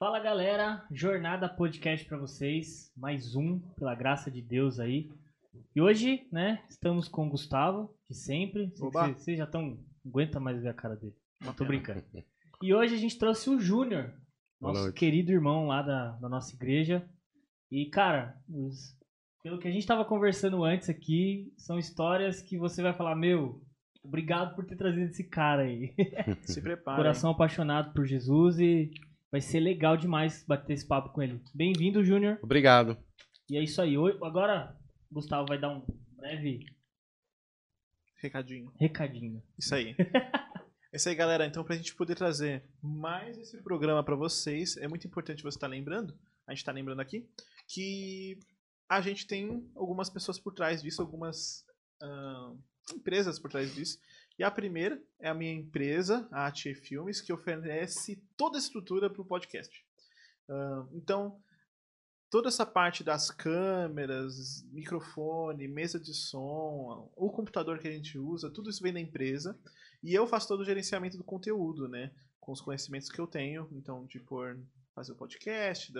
[0.00, 5.10] Fala galera, Jornada Podcast pra vocês, mais um, pela graça de Deus aí.
[5.76, 8.70] E hoje, né, estamos com o Gustavo, de sempre.
[8.70, 9.02] Que Oba.
[9.08, 9.62] Vocês vocês já estão.
[9.62, 11.14] Não aguenta mais ver a cara dele.
[11.44, 12.02] Não tô brincando.
[12.62, 14.14] E hoje a gente trouxe o Júnior,
[14.58, 17.06] nosso querido irmão lá da, da nossa igreja.
[17.70, 18.96] E, cara, os-
[19.42, 23.62] pelo que a gente tava conversando antes aqui, são histórias que você vai falar, meu,
[24.02, 25.94] obrigado por ter trazido esse cara aí.
[26.40, 26.96] Se prepara.
[26.96, 28.90] Coração apaixonado por Jesus e
[29.30, 31.40] vai ser legal demais bater esse papo com ele.
[31.54, 32.38] Bem-vindo, Júnior.
[32.42, 32.98] Obrigado.
[33.48, 33.94] E é isso aí.
[34.22, 34.76] Agora,
[35.10, 35.84] Gustavo vai dar um
[36.16, 36.66] breve
[38.16, 38.72] Recadinho.
[38.78, 39.42] recadinho.
[39.58, 39.94] Isso aí.
[40.92, 41.46] É isso aí, galera.
[41.46, 45.68] Então, pra gente poder trazer mais esse programa pra vocês, é muito importante você estar
[45.68, 47.30] lembrando, a gente tá lembrando aqui,
[47.68, 48.40] que
[48.88, 51.64] a gente tem algumas pessoas por trás disso, algumas
[52.02, 52.52] ah,
[52.92, 54.00] empresas por trás disso.
[54.40, 59.10] E a primeira é a minha empresa, a AT Filmes, que oferece toda a estrutura
[59.10, 59.84] para o podcast.
[60.48, 61.38] Ah, então,
[62.30, 68.50] toda essa parte das câmeras, microfone, mesa de som, o computador que a gente usa,
[68.50, 69.60] tudo isso vem da empresa.
[70.02, 72.10] E eu faço todo o gerenciamento do conteúdo, né?
[72.40, 73.68] Com os conhecimentos que eu tenho.
[73.72, 74.58] Então, de pôr,
[75.00, 75.92] fazer o podcast,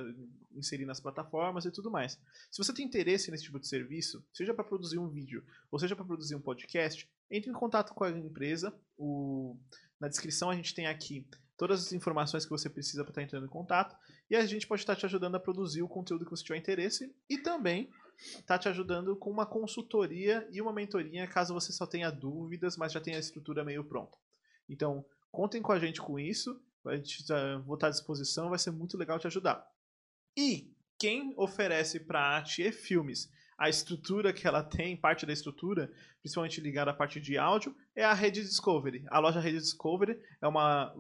[0.53, 2.19] inserir nas plataformas e tudo mais.
[2.51, 5.97] Se você tem interesse nesse tipo de serviço, seja para produzir um vídeo ou seja
[5.97, 8.75] para produzir um podcast, entre em contato com a empresa.
[8.99, 9.57] O-
[9.99, 13.47] na descrição a gente tem aqui todas as informações que você precisa para estar entrando
[13.47, 13.97] em contato.
[14.31, 17.15] E a gente pode estar te ajudando a produzir o conteúdo que você tiver interesse.
[17.29, 17.91] E também
[18.47, 22.93] tá te ajudando com uma consultoria e uma mentoria caso você só tenha dúvidas, mas
[22.93, 24.17] já tenha a estrutura meio pronta.
[24.69, 26.61] Então, contem com a gente com isso.
[26.87, 29.67] A gente tá- vou estar à disposição, vai ser muito legal te ajudar.
[30.37, 35.93] E quem oferece para a Atie Filmes a estrutura que ela tem, parte da estrutura,
[36.23, 39.05] principalmente ligada à parte de áudio, é a Rede Discovery.
[39.09, 40.95] A loja Rede Discovery é uma,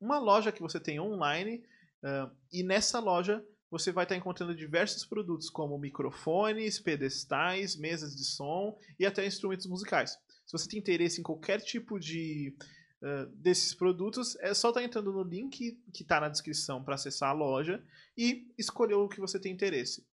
[0.00, 1.62] uma loja que você tem online
[2.02, 8.24] ah, e nessa loja você vai estar encontrando diversos produtos como microfones, pedestais, mesas de
[8.24, 10.12] som e até instrumentos musicais.
[10.46, 12.56] Se você tem interesse em qualquer tipo de
[13.02, 17.30] uh, desses produtos, é só estar entrando no link que está na descrição para acessar
[17.30, 17.82] a loja
[18.16, 20.06] e escolher o que você tem interesse.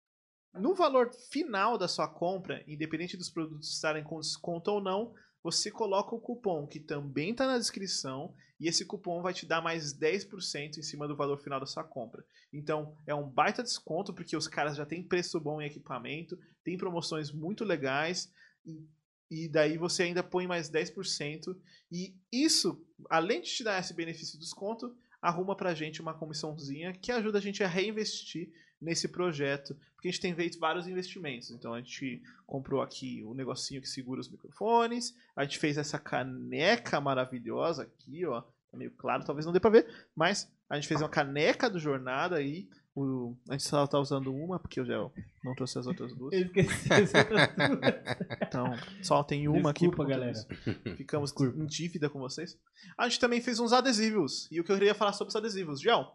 [0.53, 5.72] No valor final da sua compra, independente dos produtos estarem com desconto ou não, você
[5.72, 9.97] coloca o cupom que também está na descrição e esse cupom vai te dar mais
[9.97, 12.24] 10% em cima do valor final da sua compra.
[12.53, 16.78] Então, é um baita desconto, porque os caras já têm preço bom em equipamento, tem
[16.78, 18.31] promoções muito legais,
[19.31, 21.56] e, daí você ainda põe mais 10%.
[21.90, 26.92] E isso, além de te dar esse benefício de desconto, arruma pra gente uma comissãozinha
[26.92, 31.50] que ajuda a gente a reinvestir nesse projeto, porque a gente tem feito vários investimentos.
[31.52, 35.97] Então, a gente comprou aqui o negocinho que segura os microfones, a gente fez essa
[35.97, 40.88] caneca maravilhosa aqui, ó, tá meio claro, talvez não dê pra ver, mas a gente
[40.88, 42.68] fez uma caneca do Jornada aí.
[43.01, 44.97] O, a gente só tá usando uma, porque eu já
[45.44, 46.34] não trouxe as outras duas.
[46.34, 47.79] Eu esqueci as outras duas.
[48.41, 49.81] Então, só tem uma aqui.
[49.88, 50.31] Desculpa, por conta galera.
[50.34, 50.47] disso.
[50.97, 52.57] Ficamos em dívida com vocês.
[52.97, 54.47] A gente também fez uns adesivos.
[54.51, 55.81] E o que eu queria falar sobre os adesivos.
[55.81, 56.11] João,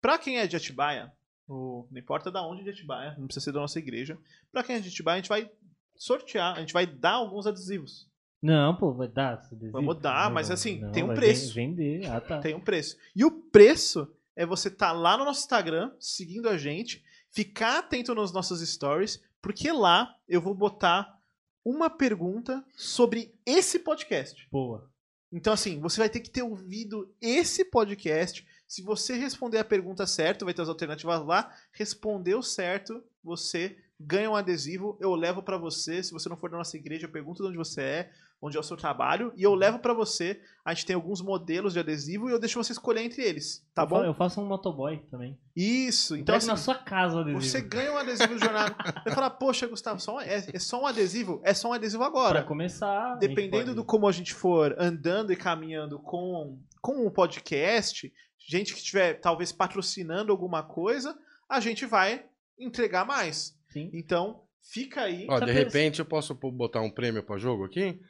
[0.00, 1.12] pra quem é de Atibaia,
[1.48, 4.16] ou não importa da onde de Atibaia, não precisa ser da nossa igreja.
[4.50, 5.50] Pra quem é de Atibaia, a gente vai
[5.96, 8.10] sortear, a gente vai dar alguns adesivos.
[8.42, 9.34] Não, pô, vai dar.
[9.34, 9.70] adesivo?
[9.70, 11.54] Vamos dar, Não, mas assim, não, tem um preço.
[11.54, 12.40] ven- Vender, ah tá.
[12.40, 12.96] Tem um preço.
[13.14, 18.14] E o preço é você estar lá no nosso Instagram, seguindo a gente, ficar atento
[18.14, 21.18] nos nossos stories, porque lá eu vou botar
[21.64, 24.48] uma pergunta sobre esse podcast.
[24.50, 24.90] Boa.
[25.32, 28.46] Então, assim, você vai ter que ter ouvido esse podcast.
[28.68, 31.50] Se você responder a pergunta certa, vai ter as alternativas lá.
[31.72, 34.98] Respondeu certo, você ganha um adesivo.
[35.00, 36.02] Eu levo pra você.
[36.02, 38.12] Se você não for da nossa igreja, eu pergunto de onde você é,
[38.42, 39.32] onde é o seu trabalho.
[39.36, 40.40] E eu levo pra você.
[40.64, 43.64] A gente tem alguns modelos de adesivo e eu deixo você escolher entre eles.
[43.74, 44.04] Tá Eu bom?
[44.04, 45.38] Eu faço um motoboy também.
[45.56, 46.14] Isso.
[46.14, 47.40] Então Então, assim, na sua casa o adesivo.
[47.42, 48.74] você ganha um adesivo de jornada.
[49.06, 51.40] Vai falar, poxa, Gustavo, só é, é só um adesivo?
[51.44, 52.40] É só um adesivo agora.
[52.40, 53.14] Pra começar.
[53.16, 58.72] Dependendo pode- do como a gente for andando e caminhando com, com o podcast, gente
[58.72, 61.16] que estiver talvez patrocinando alguma coisa,
[61.48, 62.24] a gente vai
[62.58, 63.56] entregar mais.
[63.70, 63.90] Sim.
[63.92, 65.26] Então, fica aí.
[65.28, 68.00] Ó, Tá de repente eu posso botar um prêmio pra jogo aqui?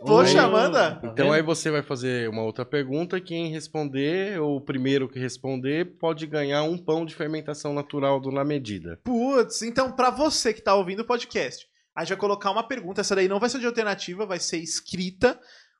[0.00, 0.96] Poxa, Ô, manda!
[0.96, 3.20] tá então aí você vai fazer uma outra pergunta.
[3.20, 8.30] Quem responder, ou o primeiro que responder, pode ganhar um pão de fermentação natural do
[8.30, 8.98] Na Medida.
[9.04, 13.00] Putz, então pra você que tá ouvindo o podcast, a gente vai colocar uma pergunta.
[13.00, 15.38] Essa daí não vai ser de alternativa, vai ser escrita,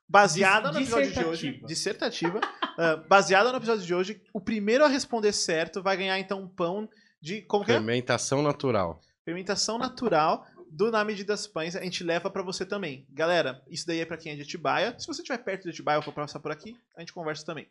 [0.09, 1.61] baseada Dis- no episódio de hoje.
[1.67, 2.41] dissertativa.
[2.77, 4.21] Ah, baseada no episódio de hoje.
[4.33, 6.89] O primeiro a responder certo vai ganhar então um pão
[7.23, 7.41] de.
[7.43, 7.75] Como que é?
[7.75, 9.01] Fermentação natural.
[9.25, 13.07] Fermentação natural do Na Medida das Pães, a gente leva pra você também.
[13.11, 14.95] Galera, isso daí é pra quem é de Atibaia.
[14.99, 17.69] Se você estiver perto de Atibaia, eu vou passar por aqui, a gente conversa também.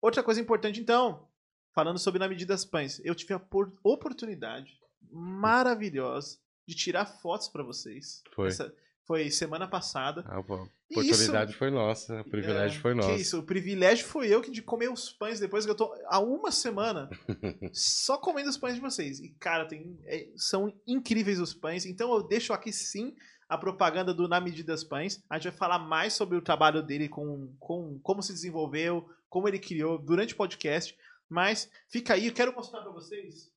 [0.00, 1.28] Outra coisa importante, então,
[1.74, 3.00] falando sobre na medida das pães.
[3.04, 4.78] Eu tive a por- oportunidade
[5.10, 8.22] maravilhosa de tirar fotos pra vocês.
[8.34, 8.48] Foi.
[8.48, 8.72] Essa-
[9.06, 10.24] foi semana passada.
[10.26, 13.08] A oportunidade foi nossa, o privilégio É, foi nosso.
[13.08, 15.92] Que isso, o privilégio foi eu que de comer os pães depois que eu tô
[16.06, 17.08] há uma semana
[17.72, 19.20] só comendo os pães de vocês.
[19.20, 21.86] E, cara, tem, é, são incríveis os pães.
[21.86, 23.14] Então eu deixo aqui sim
[23.48, 25.22] a propaganda do Na Medida das Pães.
[25.28, 29.48] A gente vai falar mais sobre o trabalho dele com, com como se desenvolveu, como
[29.48, 30.96] ele criou durante o podcast.
[31.28, 33.50] Mas fica aí, eu quero mostrar pra vocês.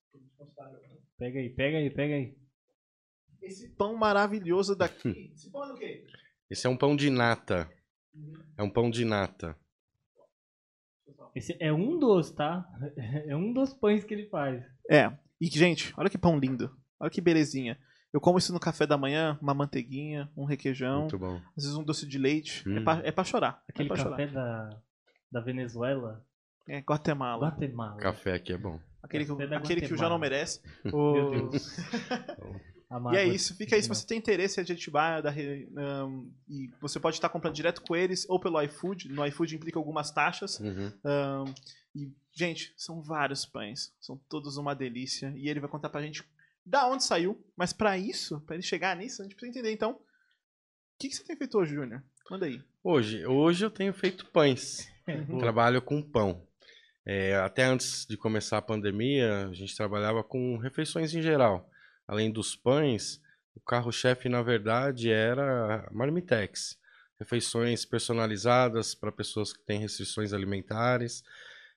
[1.17, 2.35] Pega aí, pega aí, pega aí.
[3.43, 5.31] Esse pão maravilhoso daqui.
[5.33, 6.05] Esse pão é do quê?
[6.49, 7.69] Esse é um pão de nata.
[8.57, 9.55] É um pão de nata.
[11.35, 12.65] Esse é um dos, tá?
[13.27, 14.63] É um dos pães que ele faz.
[14.89, 15.11] É.
[15.41, 16.75] E, gente, olha que pão lindo.
[16.99, 17.77] Olha que belezinha.
[18.13, 21.41] Eu como isso no café da manhã, uma manteiguinha, um requeijão, Muito bom.
[21.57, 22.63] às vezes um doce de leite.
[22.69, 22.83] É, Hum.
[22.83, 23.63] pra, é pra chorar.
[23.67, 24.69] Aquele é pra café chorar.
[24.69, 24.81] da,
[25.31, 26.23] da Venezuela.
[26.69, 27.47] É Guatemala.
[27.47, 27.97] Guatemala.
[27.97, 28.79] Café aqui é bom.
[29.01, 30.61] Aquele, que, aquele que o João não merece.
[30.85, 31.75] Meu Deus.
[33.13, 33.81] E é isso, fica aí.
[33.83, 37.81] Se você tem interesse em Atibaia, da Re- ahn, e você pode estar comprando direto
[37.81, 39.09] com eles ou pelo iFood.
[39.09, 40.59] No iFood implica algumas taxas.
[40.59, 40.91] Uhum.
[41.03, 41.53] Ahn,
[41.95, 43.93] e, gente, são vários pães.
[43.99, 45.33] São todos uma delícia.
[45.35, 46.23] E ele vai contar pra gente
[46.65, 47.43] da onde saiu.
[47.55, 49.73] Mas pra isso, pra ele chegar nisso, a gente precisa entender.
[49.73, 49.99] Então, o
[50.99, 52.03] que, que você tem feito hoje, Júnior?
[52.29, 52.61] Manda aí.
[52.83, 54.87] Hoje, hoje eu tenho feito pães.
[55.27, 55.39] Boa.
[55.39, 56.47] Trabalho com pão.
[57.05, 61.69] É, até antes de começar a pandemia, a gente trabalhava com refeições em geral.
[62.07, 63.21] Além dos pães,
[63.55, 66.77] o carro-chefe, na verdade, era Marmitex.
[67.19, 71.23] Refeições personalizadas para pessoas que têm restrições alimentares.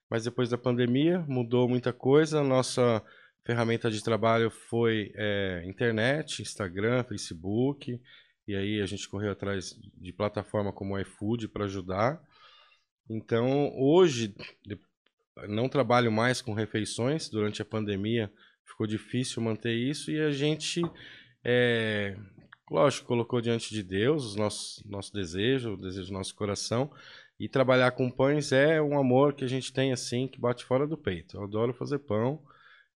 [0.09, 2.43] Mas depois da pandemia, mudou muita coisa.
[2.43, 3.03] Nossa
[3.45, 8.01] ferramenta de trabalho foi é, internet, Instagram, Facebook.
[8.49, 12.21] E aí a gente correu atrás de plataforma como o iFood para ajudar.
[13.09, 14.35] Então, hoje,
[15.49, 17.29] não trabalho mais com refeições.
[17.29, 18.33] Durante a pandemia,
[18.67, 20.83] ficou difícil manter isso e a gente,
[21.45, 22.17] é,
[22.71, 26.91] lógico, colocou diante de Deus o nosso, nosso desejo, o desejo do nosso coração.
[27.39, 30.87] E trabalhar com pães é um amor que a gente tem assim, que bate fora
[30.87, 31.37] do peito.
[31.37, 32.43] Eu adoro fazer pão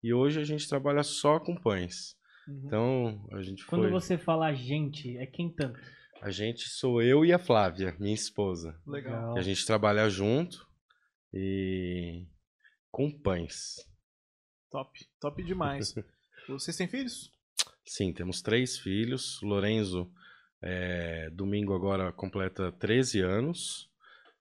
[0.01, 2.17] e hoje a gente trabalha só com pães.
[2.47, 3.91] Então, a gente Quando foi.
[3.91, 5.79] você fala gente, é quem tanto?
[6.21, 8.75] A gente sou eu e a Flávia, minha esposa.
[8.87, 9.33] Legal.
[9.33, 10.65] Que a gente trabalha junto
[11.33, 12.25] e
[12.91, 13.75] com pães.
[14.69, 14.99] Top.
[15.19, 15.95] Top demais.
[16.47, 17.31] Vocês têm filhos?
[17.85, 19.41] Sim, temos três filhos.
[19.41, 20.11] O Lorenzo,
[20.61, 23.89] é, domingo agora, completa 13 anos.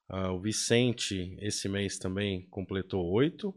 [0.08, 3.54] Ah, o Vicente, esse mês também completou 8.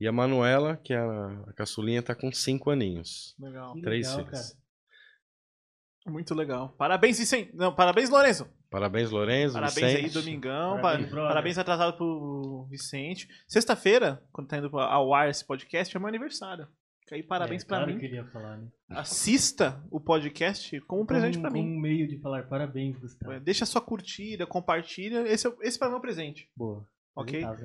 [0.00, 3.34] E a Manuela, que é a, a caçulinha, tá com 5 aninhos.
[3.38, 3.74] Legal.
[3.80, 4.50] Três legal, filhos.
[4.52, 6.12] cara.
[6.12, 6.70] Muito legal.
[6.78, 7.54] Parabéns, Vicente.
[7.54, 8.48] Não, parabéns, Lourenço.
[8.70, 9.54] Parabéns, Lorenzo.
[9.54, 10.14] Parabéns aí, Vicente.
[10.14, 10.80] domingão.
[10.80, 11.16] Parabéns, pa-.
[11.28, 13.28] Parabéns atrasado pro Vicente.
[13.46, 16.68] Sexta-feira, quando tá indo ao ar esse podcast, é meu aniversário.
[17.00, 17.98] Fica aí, parabéns é, pra claro mim.
[17.98, 18.68] que eu queria falar, né?
[18.90, 21.62] Assista o podcast como um presente pra mim.
[21.62, 22.98] Como um meio de falar parabéns.
[22.98, 23.40] Gustavo.
[23.40, 25.26] Deixa sua curtida, compartilha.
[25.26, 26.50] Esse, é, esse pra mim é um presente.
[26.54, 26.86] Boa.
[27.20, 27.40] Ok?
[27.40, 27.56] Tá?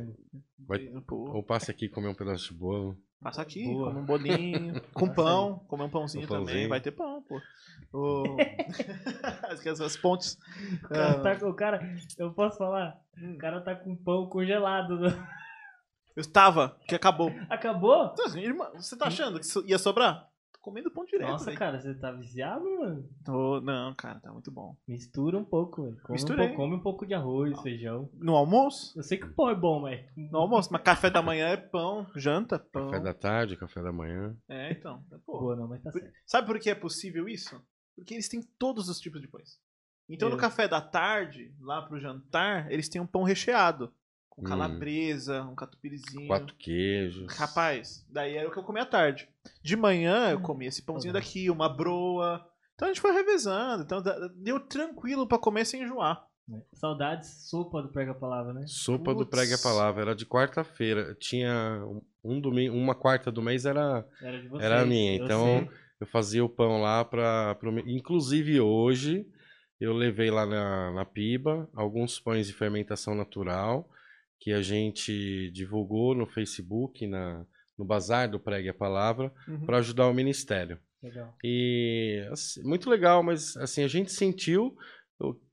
[0.68, 2.98] Vai- Ou passe aqui comer um pedaço de bolo.
[3.22, 3.88] Passa aqui, Boa.
[3.90, 6.46] come um bolinho, com Passa pão, comer um pãozinho Um também.
[6.46, 6.70] pãozinho.
[6.70, 7.40] Vai ter pão, pô.
[7.96, 8.38] O...
[9.48, 10.38] As pontes.
[10.84, 11.80] O cara, Ah, tá com- o cara,
[12.18, 13.00] eu posso falar?
[13.36, 15.00] O cara tá com pão congelado.
[15.00, 15.10] né?
[16.16, 17.32] eu estava, que acabou.
[17.50, 18.10] Acabou?
[18.14, 20.28] Então, assim, irmã, você tá achando que ia sobrar?
[20.64, 21.30] Comendo pão direto.
[21.30, 21.58] Nossa, velho.
[21.60, 23.10] cara, você tá viciado, mano?
[23.26, 24.78] Tô- Não, cara, tá muito bom.
[24.88, 25.98] Mistura um pouco, velho.
[26.02, 28.10] Come, um pouco, come um pouco de arroz, feijão.
[28.14, 28.98] No almoço?
[28.98, 30.06] Eu sei que o pão é bom, mas.
[30.16, 32.90] No almoço, mas café da manhã é pão, janta, pão.
[32.90, 34.34] Café da tarde, café da manhã.
[34.48, 35.04] É, então.
[35.26, 35.38] Pô.
[35.42, 36.10] Boa, não, mas tá certo.
[36.26, 37.62] Sabe por que é possível isso?
[37.94, 39.60] Porque eles têm todos os tipos de pães.
[40.10, 40.40] Então no É.
[40.40, 43.94] café da tarde, lá pro jantar, eles têm um pão recheado.
[44.36, 44.46] Com Hum.
[44.46, 46.26] calabresa, um catupiryzinho.
[46.28, 47.32] Quatro queijos.
[47.36, 49.30] Rapaz, daí era o que eu comia à tarde.
[49.62, 51.20] De manhã eu comia esse pãozinho Uhum.
[51.20, 52.44] daqui, uma broa.
[52.74, 53.84] Então a gente foi revezando.
[53.84, 54.02] Então
[54.36, 56.26] deu tranquilo pra comer sem enjoar.
[56.48, 56.62] né?
[56.74, 58.66] Saudades, sopa do Pega Palavra, né?
[58.68, 59.30] Sopa do Putz.
[59.30, 60.02] Pregue a Palavra.
[60.02, 61.16] Era de quarta-feira.
[61.18, 61.82] Tinha
[62.22, 64.66] um domingo, uma quarta do mês era Era de vocês.
[64.70, 65.70] Era minha, eu então- sei.
[66.02, 69.26] eu fazia o pão lá para inclusive hoje
[69.80, 73.90] eu levei lá na, na Piba alguns pães de fermentação natural
[74.44, 77.46] que a gente divulgou no Facebook, na,
[77.78, 79.66] no bazar do Pregue a Palavra, Uhum.
[79.66, 80.78] para ajudar o ministério.
[81.02, 81.34] Legal.
[81.42, 84.78] E assim, muito legal, mas assim a gente sentiu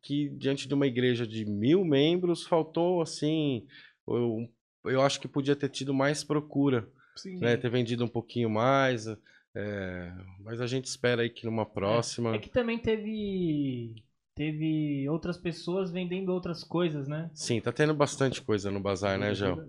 [0.02, 3.64] que diante de uma igreja de mil membros faltou assim,
[4.08, 4.48] eu,
[4.86, 7.38] eu acho que podia ter tido mais procura Sim.
[7.38, 9.06] né, ter vendido um pouquinho mais.
[9.54, 12.34] é, mas a gente espera aí que numa próxima.
[12.34, 14.02] É que também teve.
[14.40, 17.30] Teve outras pessoas vendendo outras coisas, né?
[17.34, 19.68] Sim, tá tendo bastante coisa no bazar, né, Gel?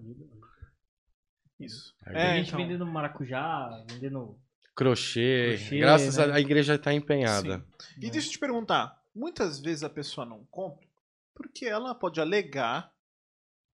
[1.59, 1.93] Isso.
[2.05, 2.59] A É, gente então.
[2.61, 4.39] vendendo maracujá, vendendo.
[4.73, 5.57] Crochê.
[5.57, 6.23] Crochê, Graças né?
[6.23, 7.57] a a igreja está empenhada.
[7.79, 7.95] Sim.
[7.97, 8.11] E né?
[8.11, 10.87] deixa eu te perguntar, muitas vezes a pessoa não compra
[11.35, 12.93] porque ela pode alegar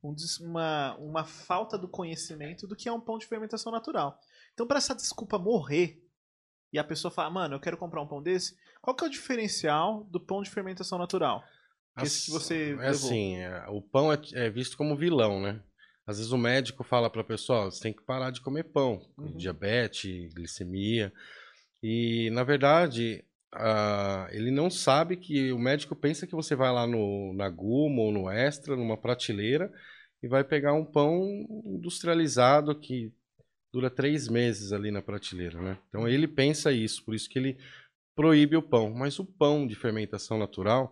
[0.01, 4.19] um uma, uma falta do conhecimento do que é um pão de fermentação natural.
[4.55, 6.03] Então, para essa desculpa morrer
[6.77, 9.11] e a pessoa falar, mano, eu quero comprar um pão desse, qual que é o
[9.11, 11.43] diferencial do pão de fermentação natural?
[11.99, 15.59] Esse que você é assim, é, o pão é, é visto como vilão, né?
[16.05, 19.01] Às vezes o médico fala para a pessoa, você tem que parar de comer pão,
[19.17, 19.35] Uhum.
[19.35, 21.11] diabetes, glicemia.
[21.81, 26.85] E, na verdade, ah, ele não sabe que o médico pensa que você vai lá
[26.85, 29.71] no, na Guma ou no Extra, numa prateleira,
[30.21, 31.25] e vai pegar um pão
[31.65, 33.11] industrializado que
[33.77, 35.77] dura três meses ali na prateleira, né?
[35.87, 37.57] Então ele pensa isso, por isso que ele
[38.15, 38.91] proíbe o pão.
[38.91, 40.91] Mas o pão de fermentação natural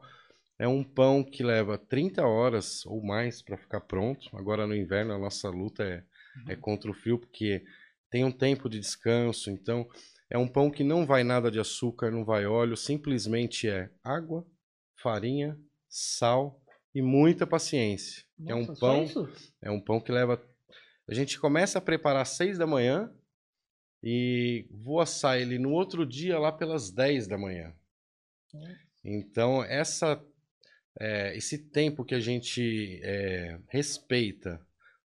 [0.59, 4.29] é um pão que leva 30 horas ou mais para ficar pronto.
[4.37, 6.03] Agora no inverno a nossa luta é,
[6.47, 7.65] é contra o frio, porque
[8.11, 9.49] tem um tempo de descanso.
[9.49, 9.87] Então
[10.29, 14.45] é um pão que não vai nada de açúcar, não vai óleo, simplesmente é água,
[14.95, 15.57] farinha,
[15.89, 16.61] sal
[16.93, 18.23] e muita paciência.
[18.45, 19.05] é um Nossa, pão,
[19.59, 20.39] é um pão que leva.
[21.07, 23.13] A gente começa a preparar às 6 da manhã
[24.03, 27.73] e vou assar ele no outro dia lá pelas 10 da manhã.
[29.03, 30.23] Então, essa,
[30.99, 34.59] é, esse tempo que a gente é, respeita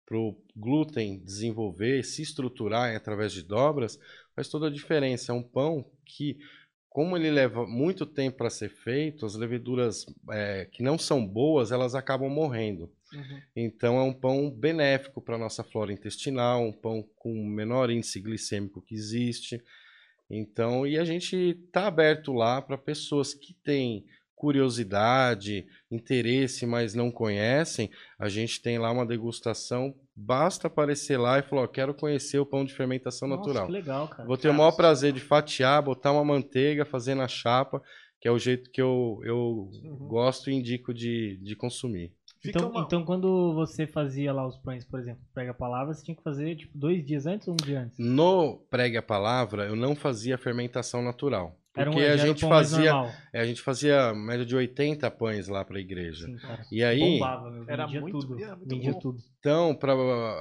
[0.05, 3.99] para o glúten desenvolver, se estruturar através de dobras,
[4.35, 5.31] faz toda a diferença.
[5.31, 6.37] É um pão que,
[6.89, 11.71] como ele leva muito tempo para ser feito, as leveduras é, que não são boas,
[11.71, 12.91] elas acabam morrendo.
[13.13, 13.41] Uhum.
[13.55, 17.89] Então é um pão benéfico para a nossa flora intestinal, um pão com o menor
[17.89, 19.61] índice glicêmico que existe.
[20.29, 24.05] Então, e a gente está aberto lá para pessoas que têm
[24.35, 27.89] curiosidade, interesse, mas não conhecem.
[28.19, 29.95] A gente tem lá uma degustação.
[30.15, 33.65] Basta aparecer lá e falar: quero conhecer o pão de fermentação Nossa, natural.
[33.67, 34.25] que legal, cara.
[34.27, 37.81] Vou ter o maior prazer de fatiar, botar uma manteiga, fazer na chapa,
[38.19, 40.07] que é o jeito que eu, eu Uhum.
[40.07, 42.11] gosto e indico de, de consumir.
[42.45, 46.03] Então, uma- então, quando você fazia lá os pães, por exemplo, prega a palavra, você
[46.03, 47.97] tinha que fazer tipo dois dias antes ou um dia antes?
[47.97, 51.57] No pregue a palavra, eu não fazia fermentação natural.
[51.75, 52.91] Era um, Porque já a era o gente fazia,
[53.33, 56.27] é, a gente fazia média de 80 pães lá para a igreja.
[56.27, 56.61] Sim, cara.
[56.71, 57.63] E aí, Bombava, meu.
[57.67, 58.43] Era Vendia muito- tudo.
[58.43, 58.99] era muito Vendia bom.
[58.99, 59.17] tudo.
[59.39, 59.93] então, pra,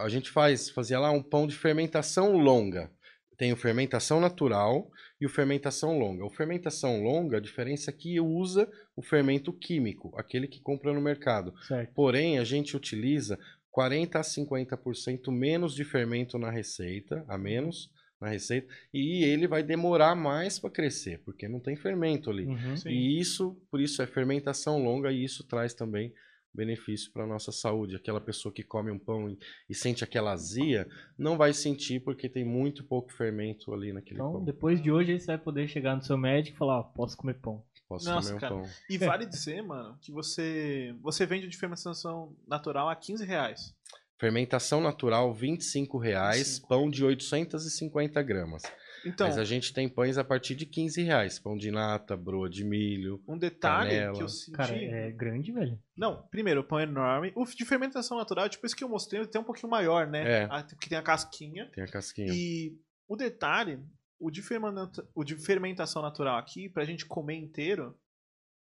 [0.03, 2.91] a gente faz, fazia lá um pão de fermentação longa.
[3.39, 4.87] Tem o fermentação natural
[5.23, 6.25] e o fermentação longa.
[6.25, 11.01] O fermentação longa, a diferença é que usa o fermento químico, aquele que compra no
[11.01, 11.55] mercado.
[11.69, 11.95] Certo.
[11.95, 13.39] Porém, a gente utiliza
[13.71, 17.89] 40 a 50% menos de fermento na receita, a menos
[18.21, 22.47] na receita, e ele vai demorar mais para crescer, porque não tem fermento ali.
[22.47, 22.75] Uhum.
[22.87, 26.13] E isso, por isso é fermentação longa e isso traz também
[26.55, 27.97] benefício para nossa saúde.
[27.97, 30.87] Aquela pessoa que come um pão e, e sente aquela azia,
[31.19, 34.45] não vai sentir porque tem muito pouco fermento ali naquele Então, pão.
[34.45, 37.17] depois de hoje, aí você vai poder chegar no seu médico e falar, ó, posso
[37.17, 37.65] comer pão.
[37.89, 38.55] Posso Nossa, comer um cara.
[38.55, 38.71] pão.
[38.89, 43.75] E vale dizer, mano, que você você vende de fermentação natural a 15 reais.
[44.19, 46.69] Fermentação natural, 25 reais, 25.
[46.69, 48.63] pão de 850 gramas.
[49.05, 51.39] Então, Mas a gente tem pães a partir de 15 reais.
[51.39, 53.23] Pão de nata, broa de milho.
[53.27, 54.17] um detalhe canela.
[54.17, 54.57] que eu senti.
[54.57, 55.79] Cara, é grande, velho.
[55.97, 57.33] Não, primeiro, o pão é enorme.
[57.35, 60.43] O de fermentação natural, tipo esse que eu mostrei, ele tem um pouquinho maior, né?
[60.43, 60.49] É.
[60.51, 61.69] Ah, Porque tem a casquinha.
[61.75, 62.33] Tem a casquinha.
[62.33, 62.77] E
[63.09, 63.81] o detalhe,
[64.21, 67.97] o de, fermenta- o de fermentação natural aqui, pra gente comer inteiro,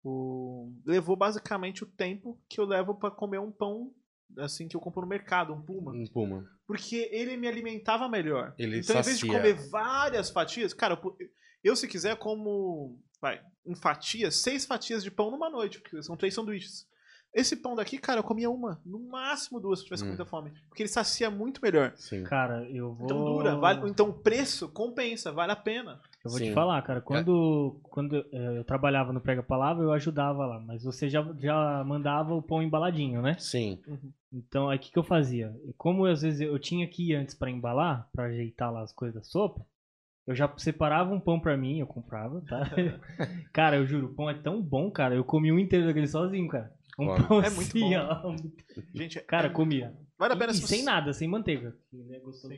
[0.05, 3.93] o- levou basicamente o tempo que eu levo pra comer um pão
[4.39, 5.93] assim que eu compro no mercado, um puma.
[5.93, 6.49] Um puma.
[6.67, 8.55] Porque ele me alimentava melhor.
[8.59, 9.33] Ele então, em vez de sacia.
[9.39, 11.01] comer várias fatias, cara,
[11.63, 16.17] eu- se quiser como, vai, em fatias, seis fatias de pão numa noite, porque são
[16.17, 16.87] três sanduíches.
[17.35, 20.13] Esse pão daqui, cara, eu comia uma, no máximo duas se eu tivesse com Hum.
[20.13, 20.53] muita fome.
[20.69, 21.93] Porque ele sacia muito melhor.
[21.97, 22.25] Sim.
[22.25, 23.07] Cara, eu vou.
[23.07, 25.99] Então dura, vale, então o preço compensa, vale a pena.
[26.25, 26.47] Eu vou Sim.
[26.47, 27.01] te falar, cara.
[27.01, 30.61] Quando, quando eh, eu trabalhava no Prega Palavra, eu ajudava lá.
[30.61, 33.37] Mas você já, já mandava o pão embaladinho, né?
[33.41, 33.81] Sim.
[34.33, 35.53] Então, aí o que, que eu fazia?
[35.77, 39.17] Como às vezes eu tinha que ir antes pra embalar, pra ajeitar lá as coisas
[39.17, 39.67] da sopa,
[40.25, 42.71] eu já separava um pão pra mim, eu comprava, tá?
[43.53, 45.17] cara, eu juro, o pão é tão bom, cara.
[45.17, 46.73] Eu comi um inteiro daquele sozinho, cara.
[47.01, 47.25] Um Olha.
[47.25, 47.97] pão É muito assim, bom.
[47.99, 48.37] ó.
[48.95, 49.93] Gente, é- Cara, é- comia.
[50.17, 51.75] vale a pena e se você- sem nada, sem manteiga.
[52.11, 52.55] É gostoso.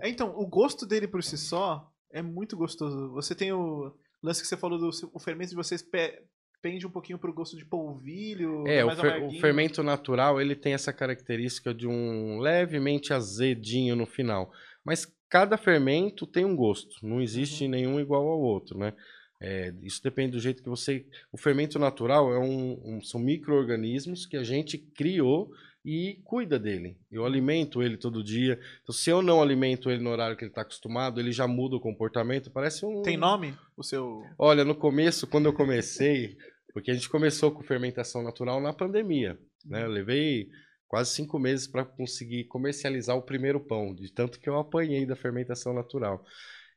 [0.00, 3.10] É, então, o gosto dele por si só é muito gostoso.
[3.12, 6.22] Você tem o lance que você falou do o fermento de vocês pe-
[6.60, 10.56] pende um pouquinho pro gosto de polvilho, É, o, mais fer- o fermento natural, ele
[10.56, 14.50] tem essa característica de um levemente azedinho no final.
[14.84, 17.06] Mas cada fermento tem um gosto.
[17.06, 17.70] Não existe Uhum.
[17.70, 18.92] nenhum igual ao outro, né?
[19.40, 21.06] É, isso depende do jeito que você...
[21.30, 25.50] O fermento natural é um, um- são micro-organismos que a gente criou
[25.88, 26.98] e cuida dele.
[27.10, 28.60] Eu alimento ele todo dia.
[28.82, 31.76] Então, se eu não alimento ele no horário que ele está acostumado, ele já muda
[31.76, 32.50] o comportamento.
[32.50, 33.00] Parece um.
[33.00, 33.56] Tem nome?
[33.74, 34.22] O seu.
[34.38, 36.36] Olha, no começo, quando eu comecei,
[36.74, 39.84] porque a gente começou com fermentação natural na pandemia, né?
[39.84, 40.50] Eu levei
[40.86, 45.16] quase cinco meses para conseguir comercializar o primeiro pão, de tanto que eu apanhei da
[45.16, 46.22] fermentação natural.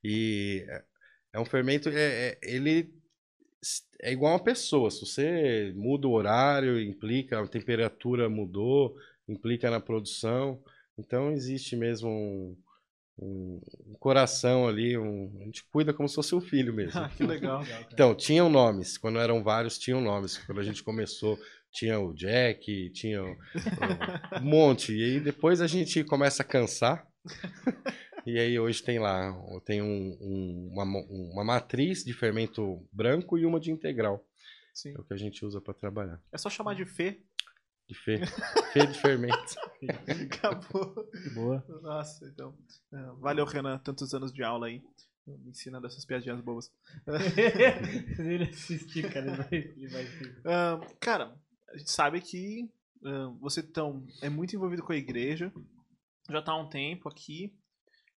[0.02, 0.84] E é,
[1.34, 2.94] é um fermento, é, é, ele
[4.02, 4.90] é igual uma pessoa.
[4.90, 8.96] Se você muda o horário, implica, a temperatura mudou,
[9.28, 10.60] implica na produção.
[10.98, 12.58] Então existe mesmo um,
[13.20, 17.00] um, um coração ali, um, a gente cuida como se fosse um filho mesmo.
[17.00, 17.64] Ah, que legal.
[17.92, 18.98] então, tinham nomes.
[18.98, 20.38] Quando eram vários, tinham nomes.
[20.40, 21.40] Quando a gente começou,
[21.72, 23.22] tinha o Jack, tinha
[24.42, 24.94] um monte.
[24.94, 27.08] E aí depois a gente começa a cansar.
[28.26, 29.34] E aí hoje tem lá,
[29.66, 34.24] tem um, um, uma, uma matriz de fermento branco e uma de integral.
[34.74, 34.94] Sim.
[34.96, 36.22] É o que a gente usa para trabalhar.
[36.32, 37.20] É só chamar de Fê.
[37.88, 38.20] De Fê.
[38.72, 39.56] Fê de fermento.
[40.26, 41.10] Acabou.
[41.34, 41.66] Boa.
[41.82, 42.56] Nossa, então.
[42.94, 44.82] é, Valeu, Renan, tantos anos de aula aí.
[45.26, 46.72] Me ensinando essas piadinhas bobas.
[48.16, 50.08] Se ele assistir, cara, ele vai, ele vai.
[50.46, 51.36] Ahn, cara,
[51.70, 52.70] a gente sabe que
[53.04, 55.52] ahn, você tão, é muito envolvido com a igreja.
[56.30, 57.54] Já tá há um tempo aqui.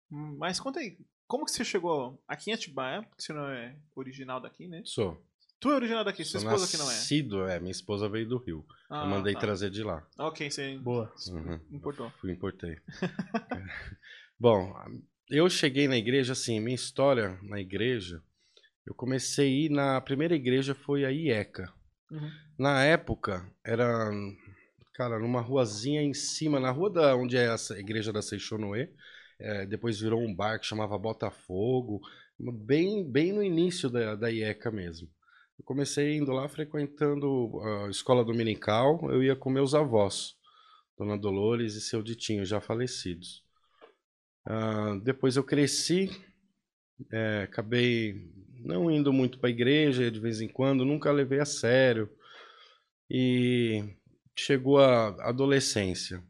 [0.09, 3.01] Mas conta aí, como que você chegou aqui em Atibaia?
[3.03, 4.81] Porque você não é original daqui, né?
[4.85, 5.25] Sou.
[5.59, 6.93] Tu é original daqui, sua Sou esposa que não é.
[6.93, 7.59] nascido, é.
[7.59, 8.65] Minha esposa veio do Rio.
[8.89, 9.39] Ah, eu mandei tá.
[9.39, 10.05] trazer de lá.
[10.19, 11.11] Ok, você Boa.
[11.29, 11.59] Uhum.
[11.71, 12.11] importou.
[12.19, 12.77] Fui importei.
[14.37, 14.73] Bom,
[15.29, 18.21] eu cheguei na igreja assim, minha história na igreja,
[18.85, 21.73] eu comecei a ir na a primeira igreja foi a IECA.
[22.11, 22.29] Uhum.
[22.59, 24.11] Na época era
[24.93, 28.89] cara, numa ruazinha em cima, na rua da onde é essa igreja da Seixonoe,
[29.39, 32.01] é, depois virou um bar que chamava Botafogo,
[32.39, 35.09] bem bem no início da, da IECA mesmo.
[35.57, 40.35] Eu comecei indo lá frequentando a escola dominical, eu ia com meus avós,
[40.97, 43.43] Dona Dolores e seu Ditinho, já falecidos.
[44.45, 46.09] Ah, depois eu cresci,
[47.11, 48.31] é, acabei
[48.63, 52.09] não indo muito para a igreja de vez em quando, nunca levei a sério.
[53.09, 53.83] E
[54.35, 56.23] chegou a adolescência.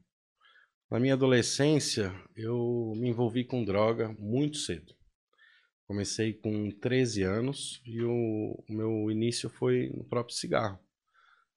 [0.90, 4.94] Na minha adolescência, eu me envolvi com droga muito cedo.
[5.88, 10.80] Comecei com 13 anos e o, meu início foi no próprio cigarro.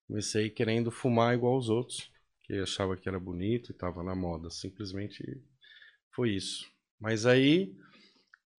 [0.06, 2.11] Comecei querendo fumar igual os outros,
[2.44, 4.50] que achava que era bonito e estava na moda.
[4.50, 5.22] Simplesmente
[6.11, 6.70] foi isso.
[6.98, 7.76] Mas aí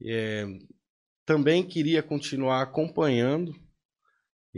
[0.04, 0.45] é,
[1.26, 3.56] também queria continuar acompanhando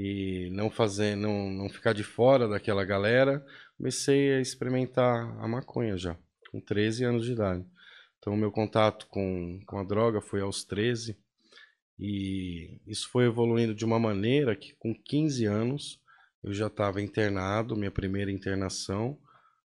[0.01, 3.45] e não fazer, não, não ficar de fora daquela galera.
[3.75, 6.15] Comecei a experimentar a maconha já,
[6.49, 7.65] com 13 anos de idade.
[8.17, 11.17] Então, meu contato com, com a droga foi aos 13
[11.99, 16.01] e isso foi evoluindo de uma maneira que com 15 anos
[16.41, 19.17] eu já estava internado, minha primeira internação,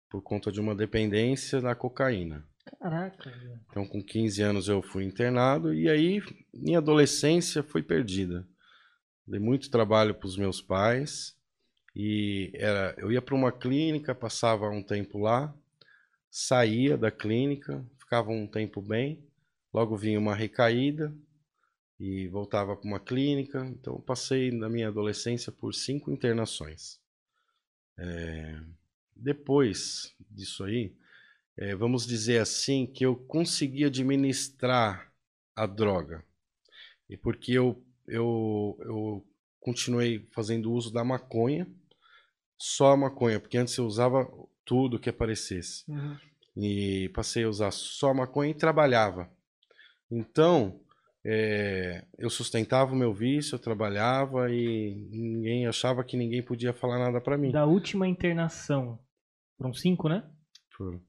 [0.08, 2.46] por conta de uma dependência da cocaína.
[2.78, 3.32] Caraca.
[3.68, 6.22] Então, com 15 anos eu fui internado e aí
[6.54, 8.46] minha adolescência foi perdida.
[9.26, 11.36] Dei muito trabalho para os meus pais
[11.94, 15.54] e era, eu ia para uma clínica, passava um tempo lá,
[16.30, 19.22] saía da clínica, ficava um tempo bem,
[19.72, 21.14] logo vinha uma recaída
[22.00, 23.64] e voltava para uma clínica.
[23.66, 26.98] Então, passei na minha adolescência por cinco internações.
[27.96, 28.60] É,
[29.14, 30.96] depois disso aí,
[31.56, 35.12] é, vamos dizer assim, que eu consegui administrar
[35.54, 36.24] a droga.
[37.08, 39.26] E porque eu, eu, eu
[39.60, 41.66] continuei fazendo uso da maconha,
[42.58, 44.28] só a maconha, porque antes eu usava
[44.64, 45.84] tudo que aparecesse.
[45.90, 46.16] Uhum.
[46.56, 49.30] E passei a usar só maconha e trabalhava.
[50.10, 50.80] Então,
[51.24, 56.98] é, eu sustentava o meu vício, eu trabalhava e ninguém achava que ninguém podia falar
[56.98, 57.50] nada para mim.
[57.50, 58.98] Da última internação,
[59.56, 60.28] foram cinco, né?
[60.76, 61.00] Foram.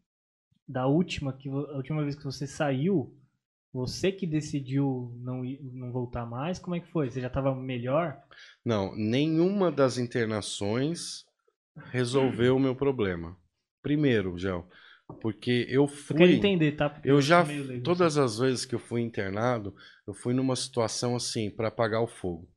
[0.68, 3.18] Da última, que a última vez que você saiu,
[3.74, 7.10] você que decidiu não, ir- não voltar mais, como é que foi?
[7.10, 8.18] Você já tava melhor?
[8.64, 11.26] Não, nenhuma das internações
[11.92, 13.36] resolveu o meu problema.
[13.82, 14.68] Primeiro, Gel,
[15.22, 16.18] porque eu Eu fui.
[16.18, 16.90] quero entender, tá?
[16.90, 17.46] Porque Eu já,
[17.84, 19.76] todas as vezes que eu fui internado,
[20.08, 22.48] eu fui numa situação assim, para apagar o fogo,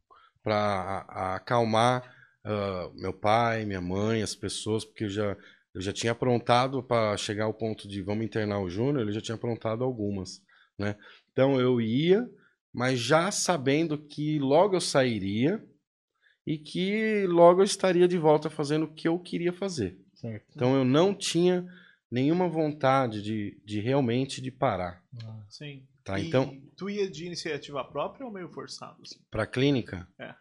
[0.43, 1.01] para
[1.35, 5.37] acalmar ah, meu pai, minha mãe, as pessoas, porque eu já,
[5.75, 9.21] eu já tinha aprontado para chegar ao ponto de vamos internar o Júnior, ele já
[9.21, 10.41] tinha aprontado algumas,
[10.79, 10.97] né?
[11.33, 12.29] Então eu ia,
[12.73, 15.65] mas já sabendo que logo eu sairia
[16.47, 19.99] e que logo eu estaria de volta fazendo o que eu queria fazer.
[20.15, 20.47] Certo.
[20.55, 21.67] Então eu não tinha
[22.11, 25.85] nenhuma vontade de, de realmente de parar, Ah, Sim.
[26.05, 26.19] tá?
[26.19, 29.01] E Então, Tu ia de iniciativa própria ou meio forçado?
[29.03, 29.19] assim?
[29.31, 30.35] para clínica, É.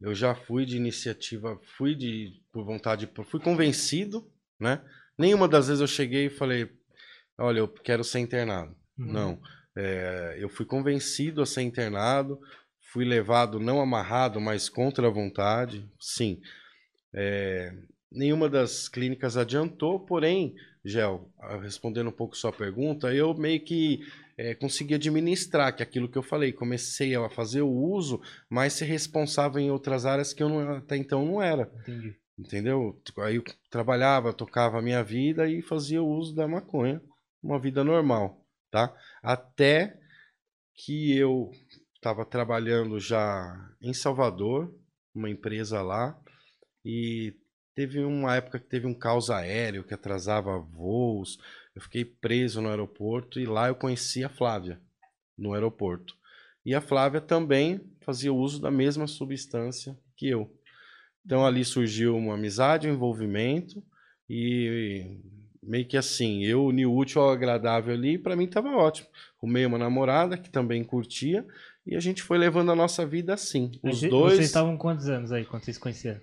[0.00, 4.82] eu já fui de iniciativa, fui de por vontade, fui convencido, né?
[5.16, 6.68] Nenhuma das vezes eu cheguei e falei,
[7.38, 8.74] olha, eu quero ser internado.
[9.00, 9.12] Uhum.
[9.12, 9.42] Não.
[9.76, 12.38] É, eu fui convencido a ser internado,
[12.92, 15.88] fui levado não amarrado, mas contra a vontade.
[15.98, 16.40] Sim.
[17.12, 17.72] É,
[18.10, 21.28] nenhuma das clínicas adiantou, porém, Gel,
[21.62, 24.00] respondendo um pouco sua pergunta, eu meio que
[24.36, 28.72] é, consegui administrar, que é aquilo que eu falei, comecei a fazer o uso, mas
[28.72, 31.70] ser responsável em outras áreas que eu não, até então não era.
[31.80, 32.16] Entendi.
[32.38, 32.98] Entendeu?
[33.18, 37.02] Aí eu trabalhava, tocava a minha vida e fazia o uso da maconha,
[37.42, 38.39] uma vida normal,
[38.70, 38.94] tá?
[39.22, 39.98] Até
[40.74, 41.50] que eu
[41.94, 44.74] estava trabalhando já em Salvador,
[45.14, 46.18] uma empresa lá,
[46.84, 47.34] e
[47.74, 51.38] teve uma época que teve um caos aéreo que atrasava voos.
[51.74, 54.80] Eu fiquei preso no aeroporto e lá eu conheci a Flávia
[55.36, 56.14] no aeroporto.
[56.64, 60.54] E a Flávia também fazia uso da mesma substância que eu.
[61.24, 63.82] Então ali surgiu uma amizade, um envolvimento
[64.28, 65.18] e
[65.62, 69.08] meio que assim, eu uni o útil ao agradável ali, para mim tava ótimo.
[69.38, 71.46] Arrumei uma namorada que também curtia
[71.86, 73.70] e a gente foi levando a nossa vida assim.
[73.82, 74.34] Os Mas dois.
[74.34, 76.20] Vocês estavam quantos anos aí quando vocês se conheceram?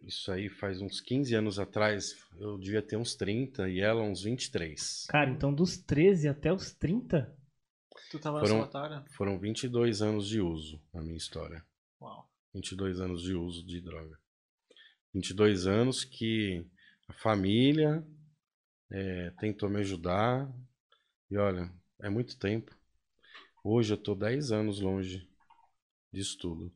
[0.00, 4.22] Isso aí faz uns 15 anos atrás, eu devia ter uns 30 e ela uns
[4.22, 5.06] 23.
[5.08, 7.34] Cara, então dos 13 até os 30?
[8.10, 9.04] Tu tava Foram- na Solatária?
[9.16, 11.62] Foram 22 anos de uso na minha história.
[12.00, 12.30] Uau.
[12.54, 14.16] 22 anos de uso de droga.
[15.12, 16.64] 22 anos que
[17.08, 18.04] a família
[18.92, 20.48] eh, tentou me ajudar.
[21.30, 22.74] E olha, é muito tempo.
[23.64, 25.28] Hoje eu tô 10 anos longe
[26.12, 26.72] disso tudo.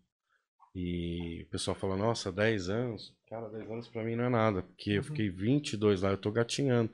[0.74, 3.14] E o pessoal fala, nossa, 10 anos?
[3.28, 5.04] Cara, 10 anos pra mim não é nada, porque eu Uhum.
[5.04, 6.92] fiquei 22 lá, eu tô gatinhando.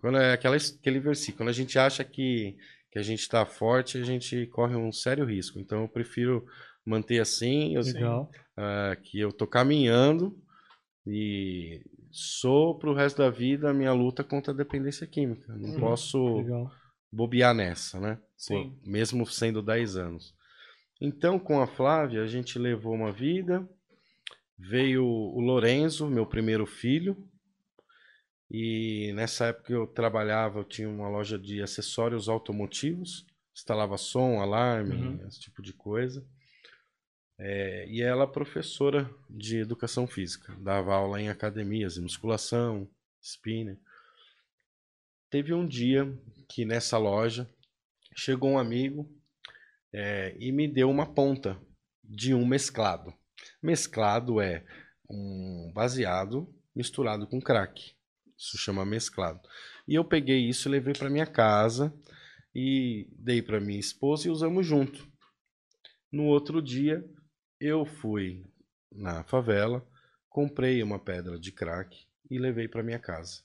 [0.00, 2.56] Quando é aquela, aquele versículo, quando a gente acha que,
[2.90, 5.58] que a gente tá forte, a gente corre um sério risco.
[5.60, 6.46] Então eu prefiro
[6.84, 8.28] manter assim, eu, Legal.
[8.56, 10.38] ah, que eu tô caminhando
[11.06, 11.82] e
[12.18, 15.54] sou pro resto da vida a minha luta contra a dependência química.
[15.54, 15.80] Não Uhum.
[15.80, 16.70] posso Legal.
[17.12, 18.18] bobear nessa, né?
[18.36, 18.70] Sim.
[18.82, 20.34] Pô, mesmo sendo 10 anos.
[21.00, 23.68] Então, com a Flávia, a gente levou uma vida.
[24.58, 27.16] Veio o Lorenzo, meu primeiro filho.
[28.50, 34.94] E nessa época eu trabalhava, eu tinha uma loja de acessórios automotivos, instalava som, alarme,
[34.94, 35.26] Uhum.
[35.26, 36.24] esse tipo de coisa.
[37.38, 42.88] É, e ela professora de educação física, dava aula em academias, de musculação,
[43.20, 43.78] spinning.
[45.28, 46.06] Teve um dia
[46.48, 47.48] que nessa loja
[48.14, 49.10] chegou um amigo
[49.92, 51.60] é, e me deu uma ponta
[52.02, 53.12] de um mesclado.
[53.62, 54.64] Mesclado é
[55.10, 57.94] um baseado misturado com crack.
[58.36, 59.40] Isso chama mesclado.
[59.86, 61.94] E eu peguei isso e levei para minha casa
[62.54, 65.06] e dei para minha esposa e usamos junto.
[66.10, 67.04] No outro dia,
[67.60, 68.44] eu fui
[68.90, 69.86] na favela,
[70.28, 73.42] comprei uma pedra de crack e levei para minha casa.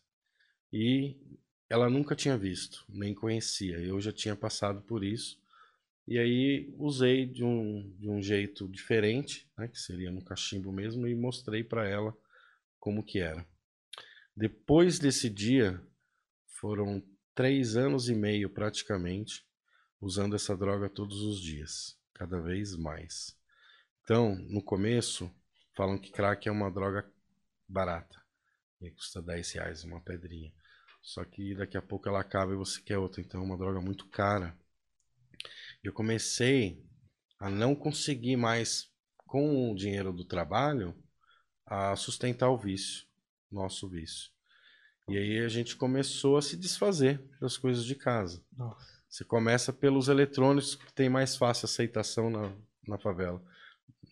[0.71, 1.15] E
[1.69, 3.79] ela nunca tinha visto, nem conhecia.
[3.79, 5.39] Eu já tinha passado por isso.
[6.07, 11.07] E aí usei de um, de um jeito diferente, né, que seria no cachimbo mesmo,
[11.07, 12.15] e mostrei para ela
[12.79, 13.45] como que era.
[14.35, 15.81] Depois desse dia,
[16.45, 19.45] foram três anos e meio praticamente
[20.01, 23.39] usando essa droga todos os dias, cada vez mais.
[24.11, 25.31] Então, no começo,
[25.73, 27.09] falam que crack é uma droga
[27.65, 28.21] barata,
[28.81, 30.51] e custa 10 reais uma pedrinha.
[31.01, 33.79] Só que daqui a pouco ela acaba e você quer outra, então é uma droga
[33.79, 34.53] muito cara.
[35.81, 36.83] Eu comecei
[37.39, 40.93] a não conseguir mais, com o dinheiro do trabalho,
[41.65, 43.07] a sustentar o vício,
[43.49, 44.29] nosso vício.
[45.07, 48.43] E aí a gente começou a se desfazer das coisas de casa.
[48.51, 48.85] Nossa.
[49.07, 52.53] Você começa pelos eletrônicos que tem mais fácil aceitação na,
[52.85, 53.41] na favela.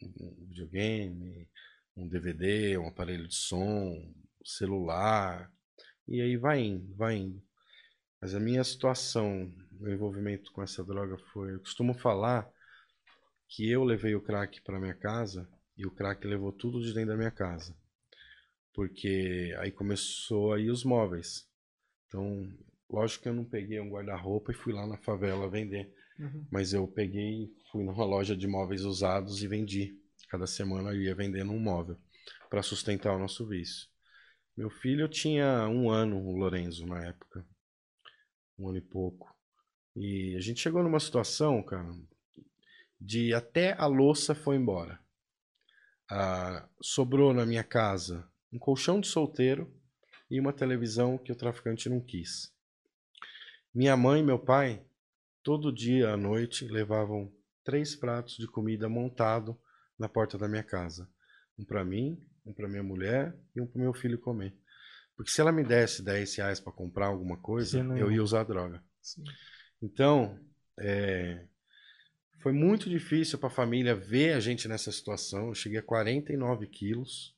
[0.02, 1.48] Um videogame,
[1.96, 5.52] um DVD, um aparelho de som, celular.
[6.08, 7.42] E aí vai indo, vai indo.
[8.22, 11.54] Mas a minha situação, meu envolvimento com essa droga foi.
[11.54, 12.52] Eu costumo falar
[13.48, 17.12] que eu levei o crack para minha casa e o crack levou tudo de dentro
[17.12, 17.76] da minha casa.
[18.74, 21.48] Porque aí começou aí os móveis.
[22.08, 22.52] Então,
[22.90, 25.94] lógico que eu não peguei um guarda-roupa e fui lá na favela vender.
[26.20, 26.46] Uhum.
[26.52, 29.98] Mas eu peguei, fui numa loja de móveis usados e vendi.
[30.28, 31.98] Cada semana eu ia vendendo um móvel
[32.50, 33.88] para sustentar o nosso vício.
[34.56, 37.46] Meu filho tinha um ano, o Lorenzo, na época.
[38.58, 39.34] Um ano e pouco.
[39.96, 41.90] E a gente chegou numa situação, cara,
[43.00, 45.00] de até a louça foi embora.
[46.12, 49.74] Ah, sobrou na minha casa um colchão de solteiro
[50.30, 52.54] e uma televisão que o traficante não quis.
[53.74, 54.84] Minha mãe e meu pai,
[55.50, 57.34] todo dia à noite, levavam
[57.64, 59.60] três pratos de comida montado
[59.98, 61.10] na porta da minha casa.
[61.58, 64.54] Um para mim, um para minha mulher e um para meu filho comer.
[65.16, 68.84] Porque se ela me desse 10 reais para comprar alguma coisa, eu ia usar droga.
[69.02, 69.24] Sim.
[69.82, 70.40] Então,
[70.80, 71.48] é,
[72.38, 75.48] foi muito difícil para a família ver a gente nessa situação.
[75.48, 77.36] Eu cheguei a 49 quilos.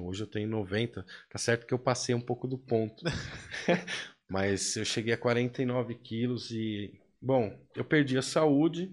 [0.00, 1.04] hoje eu tenho 90.
[1.28, 3.04] Tá certo que eu passei um pouco do ponto.
[4.26, 8.92] Mas eu cheguei a 49 quilos e, bom, eu perdi a saúde,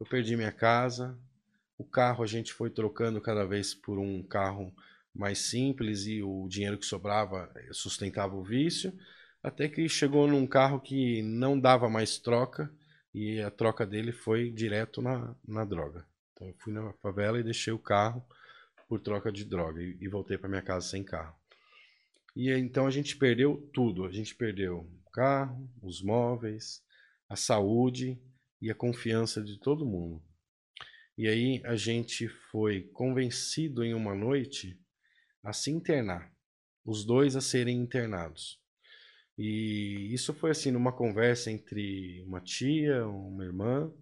[0.00, 1.18] eu perdi minha casa,
[1.76, 4.74] o carro a gente foi trocando cada vez por um carro
[5.14, 8.92] mais simples e o dinheiro que sobrava sustentava o vício,
[9.42, 12.72] até que chegou num carro que não dava mais troca
[13.12, 16.06] e a troca dele foi direto na, na droga.
[16.32, 18.24] Então eu fui na favela e deixei o carro
[18.88, 21.34] por troca de droga e, e voltei para minha casa sem carro.
[22.34, 24.04] E então a gente perdeu tudo.
[24.04, 26.82] A gente perdeu o carro, os móveis,
[27.30, 28.20] a saúde
[28.60, 30.20] e a confiança de todo mundo.
[31.16, 34.76] E aí a gente foi convencido em uma noite
[35.42, 36.30] a se internar,
[36.84, 38.60] os dois a serem internados.
[39.38, 43.92] E isso foi assim numa conversa entre uma tia, uma irmã,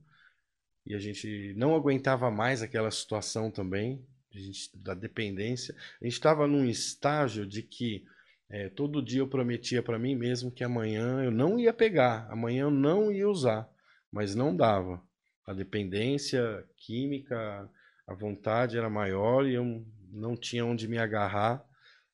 [0.87, 5.77] e a gente não aguentava mais aquela situação também, gente, da dependência.
[6.01, 8.05] A gente estava num estágio de que
[8.51, 12.63] é, todo dia eu prometia para mim mesmo que amanhã eu não ia pegar, amanhã
[12.63, 13.69] eu não ia usar,
[14.11, 15.03] mas não dava.
[15.47, 17.71] A dependência química,
[18.07, 21.63] a vontade era maior e eu não tinha onde me agarrar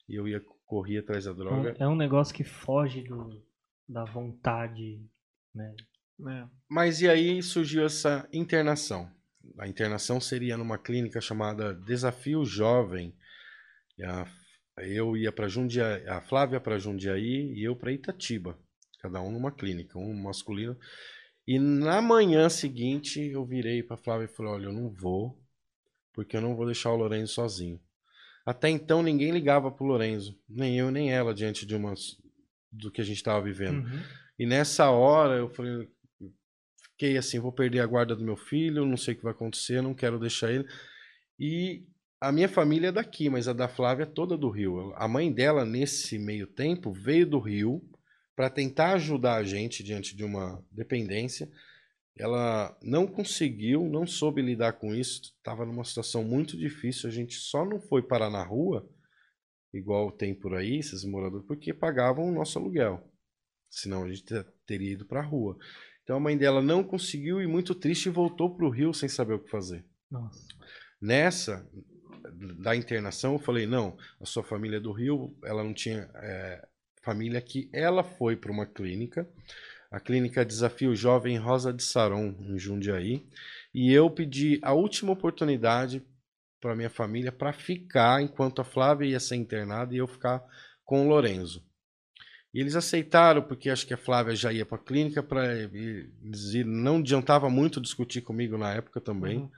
[0.08, 1.76] e eu ia correr atrás da droga.
[1.78, 3.40] É um negócio que foge do,
[3.88, 5.00] da vontade,
[5.54, 5.74] né?
[6.28, 6.44] É.
[6.68, 9.10] Mas e aí surgiu essa internação.
[9.58, 13.14] A internação seria numa clínica chamada Desafio Jovem.
[14.02, 14.26] A
[14.78, 18.58] eu ia para Jundiaí, a Flávia para Jundiaí e eu para Itatiba,
[19.00, 20.76] cada um numa clínica, um masculino.
[21.46, 25.38] E na manhã seguinte eu virei para Flávia e falei: "Olha, eu não vou,
[26.12, 27.80] porque eu não vou deixar o Lorenzo sozinho".
[28.44, 32.18] Até então ninguém ligava pro Lorenzo, nem eu nem ela diante de umas
[32.70, 33.84] do que a gente estava vivendo.
[33.86, 34.02] Uhum.
[34.38, 35.88] E nessa hora eu falei,
[36.90, 39.80] fiquei assim, vou perder a guarda do meu filho, não sei o que vai acontecer,
[39.80, 40.66] não quero deixar ele.
[41.38, 41.86] E
[42.24, 44.94] a minha família é daqui, mas a da Flávia é toda do Rio.
[44.96, 47.82] A mãe dela, nesse meio tempo, veio do Rio
[48.34, 51.50] para tentar ajudar a gente diante de uma dependência.
[52.16, 57.10] Ela não conseguiu, não soube lidar com isso, estava numa situação muito difícil.
[57.10, 58.88] A gente só não foi parar na rua,
[59.72, 63.06] igual tem por aí, esses moradores, porque pagavam o nosso aluguel.
[63.68, 64.24] Senão a gente
[64.66, 65.58] teria ido para a rua.
[66.02, 69.34] Então a mãe dela não conseguiu e, muito triste, voltou para o Rio sem saber
[69.34, 69.84] o que fazer.
[70.10, 70.46] Nossa.
[71.02, 71.68] Nessa,
[72.58, 76.66] da internação, eu falei, não, a sua família é do Rio, ela não tinha é,
[77.02, 77.68] família aqui.
[77.72, 79.28] Ela foi para uma clínica,
[79.90, 83.26] a clínica Desafio Jovem Rosa de Saron, em Jundiaí,
[83.72, 86.02] e eu pedi a última oportunidade
[86.60, 90.42] para minha família para ficar enquanto a Flávia ia ser internada e eu ficar
[90.84, 91.62] com o Lorenzo.
[92.54, 96.54] E eles aceitaram, porque acho que a Flávia já ia para a clínica, para eles
[96.64, 99.38] não adiantava muito discutir comigo na época também.
[99.38, 99.50] Uhum.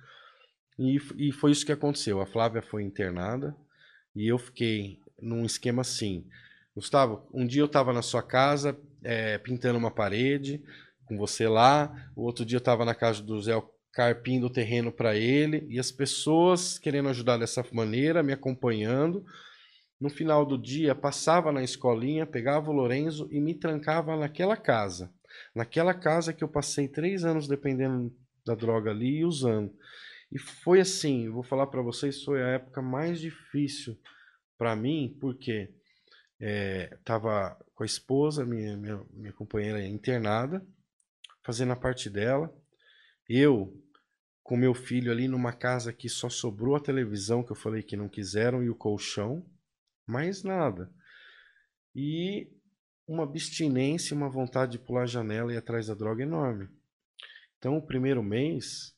[0.79, 2.21] E, e foi isso que aconteceu.
[2.21, 3.57] A Flávia foi internada
[4.15, 6.27] e eu fiquei num esquema assim.
[6.75, 10.63] Gustavo, um dia eu estava na sua casa é, pintando uma parede
[11.07, 13.53] com você lá, o outro dia eu estava na casa do Zé
[13.93, 19.25] carpindo o terreno para ele e as pessoas querendo ajudar dessa maneira, me acompanhando.
[19.99, 25.11] No final do dia, passava na escolinha, pegava o Lorenzo e me trancava naquela casa.
[25.55, 28.13] Naquela casa que eu passei três anos dependendo
[28.45, 29.73] da droga ali e usando.
[30.31, 33.99] E foi assim, vou falar para vocês, foi a época mais difícil
[34.59, 35.73] para mim, porque
[36.41, 40.67] é, tava com a esposa, minha, minha, minha companheira internada,
[41.45, 42.53] fazendo a parte dela.
[43.29, 43.83] Eu
[44.47, 47.97] com meu filho ali numa casa que só sobrou a televisão que eu falei que
[47.97, 49.45] não quiseram e o colchão,
[50.07, 50.89] mais nada.
[51.93, 52.49] E
[53.09, 56.69] uma abstinência, uma vontade de pular a janela e ir atrás da droga enorme.
[57.59, 58.96] Então, o primeiro mês,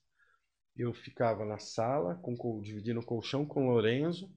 [0.79, 4.33] eu ficava na sala, com, dividindo o colchão com o Lorenzo,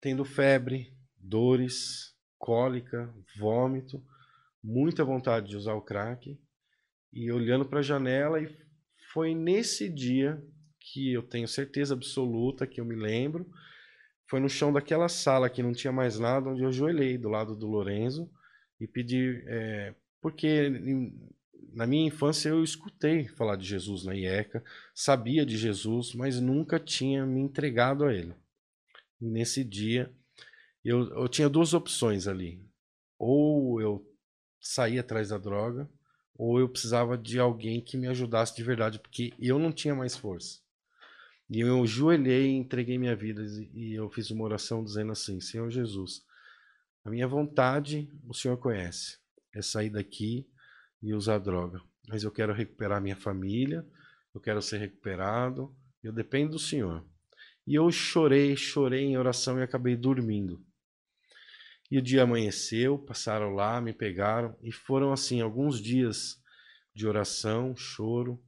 [0.00, 4.02] tendo febre, dores, cólica, vômito,
[4.62, 6.40] muita vontade de usar o crack,
[7.12, 8.48] e olhando para a janela, e
[9.12, 10.42] foi nesse dia
[10.80, 13.48] que eu tenho certeza absoluta que eu me lembro,
[14.28, 17.54] foi no chão daquela sala que não tinha mais nada, onde eu ajoelhei do lado
[17.54, 18.30] do Lorenzo
[18.80, 20.70] e pedi, é, porque
[21.74, 26.78] na minha infância eu escutei falar de Jesus na IECA, sabia de Jesus, mas nunca
[26.78, 28.34] tinha me entregado a ele.
[29.20, 30.12] E nesse dia
[30.84, 32.62] eu, eu tinha duas opções ali.
[33.18, 34.06] Ou eu
[34.60, 35.88] saía atrás da droga,
[36.36, 40.16] ou eu precisava de alguém que me ajudasse de verdade, porque eu não tinha mais
[40.16, 40.60] força.
[41.48, 46.24] E eu ajoelhei, entreguei minha vida e eu fiz uma oração dizendo assim: Senhor Jesus,
[47.04, 49.18] A minha vontade, o senhor conhece,
[49.54, 50.48] é sair daqui
[51.04, 51.80] e usar droga.
[52.08, 53.86] Mas eu quero recuperar minha família,
[54.34, 57.04] eu quero ser recuperado, eu dependo do senhor.
[57.66, 60.64] E eu chorei, chorei em oração e acabei dormindo.
[61.90, 66.42] E o dia amanheceu, passaram lá, me pegaram e foram assim alguns dias
[66.94, 68.42] de oração, choro.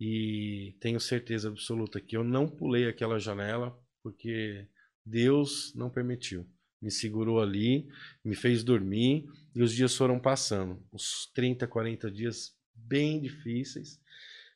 [0.00, 4.66] E tenho certeza absoluta que eu não pulei aquela janela porque
[5.04, 6.46] Deus não permitiu.
[6.80, 7.88] Me segurou ali,
[8.24, 10.82] me fez dormir e os dias foram passando.
[10.92, 14.00] Os 30, 40 dias bem difíceis.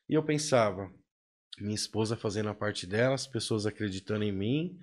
[0.07, 0.91] E eu pensava,
[1.59, 4.79] minha esposa fazendo a parte dela, as pessoas acreditando em mim,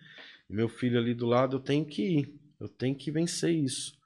[0.49, 3.99] meu filho ali do lado, eu tenho que ir, eu tenho que vencer isso.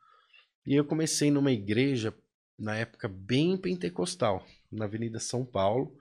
[0.66, 2.14] E eu comecei numa igreja,
[2.58, 5.96] na época bem pentecostal, na Avenida São Paulo,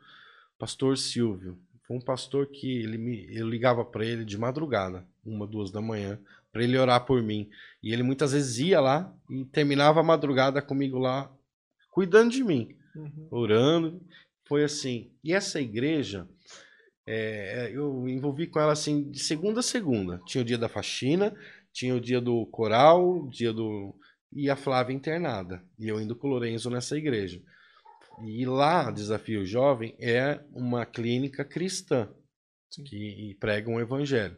[0.57, 1.57] pastor Silvio.
[1.89, 6.17] Um pastor que ele me, eu ligava para ele de madrugada, uma, duas da manhã,
[6.51, 7.49] para ele orar por mim.
[7.81, 11.31] E ele muitas vezes ia lá e terminava a madrugada comigo lá,
[11.89, 13.27] cuidando de mim, uhum.
[13.31, 14.01] orando.
[14.47, 15.11] Foi assim.
[15.23, 16.27] E essa igreja,
[17.07, 20.21] é, eu envolvi com ela assim de segunda a segunda.
[20.25, 21.33] Tinha o dia da faxina,
[21.71, 23.95] tinha o dia do coral, dia do.
[24.33, 25.63] E a Flávia internada.
[25.79, 27.41] E eu indo com o Lorenzo nessa igreja.
[28.23, 32.07] E lá, Desafio Jovem é uma clínica cristã
[32.69, 32.83] Sim.
[32.83, 34.37] que prega um evangelho.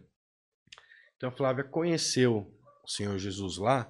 [1.24, 3.90] Então a Flávia conheceu o Senhor Jesus lá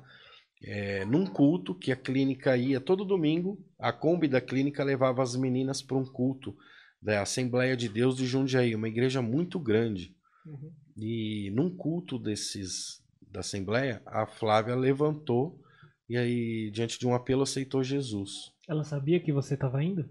[0.63, 3.57] é, num culto que a clínica ia todo domingo.
[3.79, 6.55] A Kombi da clínica levava as meninas para um culto
[7.01, 10.15] da Assembleia de Deus de Jundiaí, uma igreja muito grande.
[10.45, 10.71] Uhum.
[10.95, 15.59] E num culto desses da Assembleia, a Flávia levantou
[16.07, 18.51] e aí, diante de um apelo, aceitou Jesus.
[18.69, 20.07] Ela sabia que você estava indo?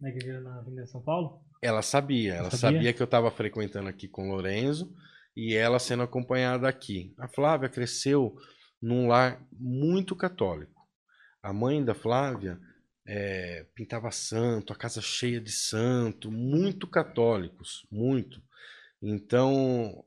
[0.00, 1.40] Na igreja na Avenida São Paulo?
[1.60, 4.94] Ela sabia, ela sabia, sabia que eu estava frequentando aqui com o Lorenzo
[5.36, 7.14] e ela sendo acompanhada aqui.
[7.18, 8.34] A Flávia cresceu
[8.80, 10.82] num lar muito católico.
[11.42, 12.58] A mãe da Flávia
[13.06, 18.42] é, pintava santo, a casa cheia de santo, muito católicos, muito.
[19.02, 20.04] Então,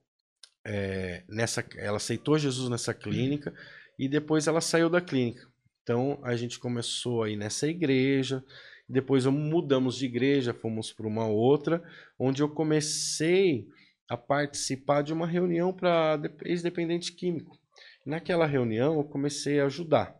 [0.65, 3.53] é, nessa, ela aceitou Jesus nessa clínica
[3.97, 5.47] e depois ela saiu da clínica.
[5.83, 8.43] Então, a gente começou aí nessa igreja,
[8.87, 11.83] depois mudamos de igreja, fomos para uma outra,
[12.17, 13.67] onde eu comecei
[14.09, 17.57] a participar de uma reunião para ex-dependente químico.
[18.05, 20.17] Naquela reunião, eu comecei a ajudar.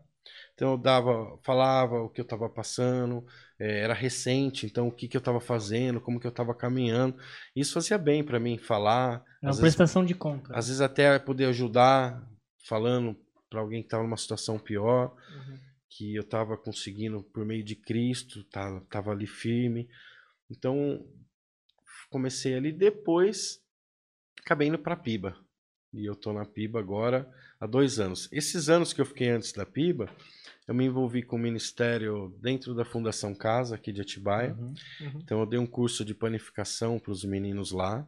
[0.54, 3.24] Então eu dava, falava o que eu estava passando,
[3.58, 7.16] é, era recente, então o que, que eu estava fazendo, como que eu estava caminhando.
[7.56, 9.24] Isso fazia bem para mim falar.
[9.42, 10.54] É uma prestação de conta.
[10.54, 12.22] Às vezes até poder ajudar,
[12.68, 13.16] falando
[13.48, 15.58] para alguém que estava numa situação pior, uhum.
[15.88, 19.88] que eu estava conseguindo por meio de Cristo, estava ali firme.
[20.50, 21.04] Então
[22.10, 23.60] comecei ali, depois
[24.40, 25.36] acabei indo para Piba.
[25.92, 28.28] E eu tô na Piba agora há dois anos.
[28.32, 30.08] Esses anos que eu fiquei antes da Piba,
[30.68, 34.54] eu me envolvi com o ministério dentro da Fundação Casa, aqui de Atibaia.
[34.54, 35.20] Uhum, uhum.
[35.22, 38.06] Então, eu dei um curso de panificação para os meninos lá.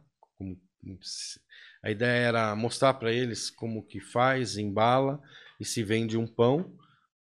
[1.83, 5.21] A ideia era mostrar para eles como que faz, embala
[5.59, 6.73] e se vende um pão,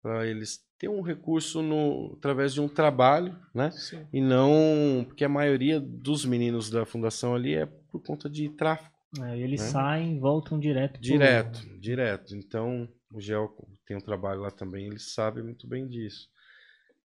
[0.01, 3.71] para eles ter um recurso no, através de um trabalho, né?
[3.71, 4.05] Sim.
[4.11, 5.05] E não.
[5.07, 8.98] Porque a maioria dos meninos da fundação ali é por conta de tráfico.
[9.17, 9.67] É, eles né?
[9.67, 10.99] saem e voltam direto.
[10.99, 11.79] Direto, pro...
[11.79, 12.35] direto.
[12.35, 16.29] Então, o Gel tem um trabalho lá também, ele sabe muito bem disso.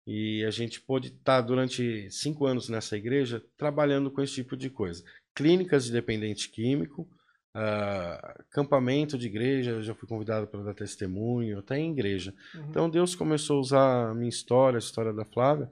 [0.08, 4.70] E a gente pôde estar durante cinco anos nessa igreja trabalhando com esse tipo de
[4.70, 5.04] coisa.
[5.36, 7.08] Clínicas de dependente químico,
[7.56, 12.34] uh, acampamento de igreja, eu já fui convidado para dar testemunho, até em igreja.
[12.56, 12.70] Uhum.
[12.70, 15.70] Então Deus começou a usar a minha história, a história da Flávia,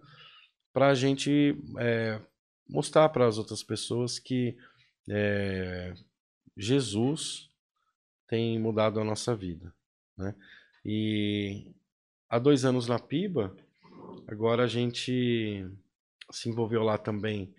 [0.72, 2.22] para a gente é,
[2.70, 4.56] mostrar para as outras pessoas que
[5.10, 5.94] é,
[6.58, 7.50] Jesus
[8.28, 9.74] tem mudado a nossa vida.
[10.18, 10.36] Né?
[10.84, 11.72] E
[12.28, 13.56] há dois anos na Piba,
[14.28, 15.66] agora a gente
[16.32, 17.54] se envolveu lá também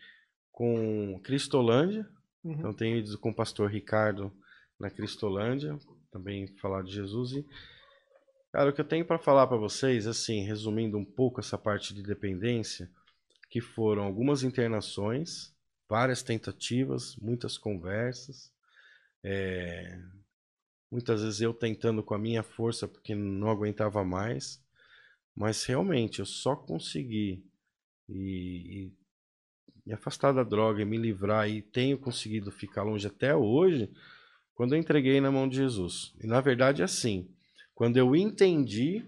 [0.51, 2.09] com Cristolândia.
[2.43, 2.53] Uhum.
[2.53, 4.33] Então tenho ido com o pastor Ricardo
[4.79, 5.79] na Cristolândia,
[6.11, 7.33] também falar de Jesus.
[7.33, 7.47] E,
[8.53, 11.95] cara, o que eu tenho para falar para vocês, assim, resumindo um pouco essa parte
[11.95, 12.91] de dependência,
[13.51, 15.55] que foram algumas internações,
[15.89, 18.53] várias tentativas, muitas conversas,
[19.23, 19.99] é,
[20.91, 24.63] muitas vezes eu tentando com a minha força porque não aguentava mais,
[25.35, 27.45] mas realmente eu só consegui
[28.09, 28.93] e, e
[29.87, 33.91] me afastar da droga e me livrar e tenho conseguido ficar longe até hoje
[34.55, 36.15] quando eu entreguei na mão de Jesus.
[36.23, 37.31] E na verdade é assim,
[37.75, 39.05] quando eu entendi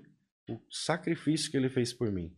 [0.49, 2.33] o sacrifício que ele fez por mim.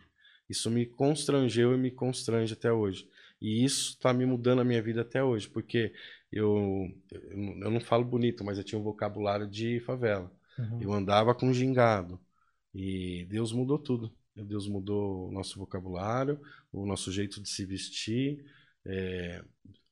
[0.49, 3.09] Isso me constrangeu e me constrange até hoje.
[3.41, 5.93] E isso está me mudando a minha vida até hoje, porque
[6.33, 10.33] eu, eu não falo bonito, mas eu tinha um vocabulário de favela.
[10.59, 10.81] Uhum.
[10.81, 12.19] Eu andava com gingado.
[12.75, 14.11] E Deus mudou tudo.
[14.35, 16.41] Deus mudou o nosso vocabulário,
[16.73, 18.45] o nosso jeito de se vestir.
[18.85, 19.45] É,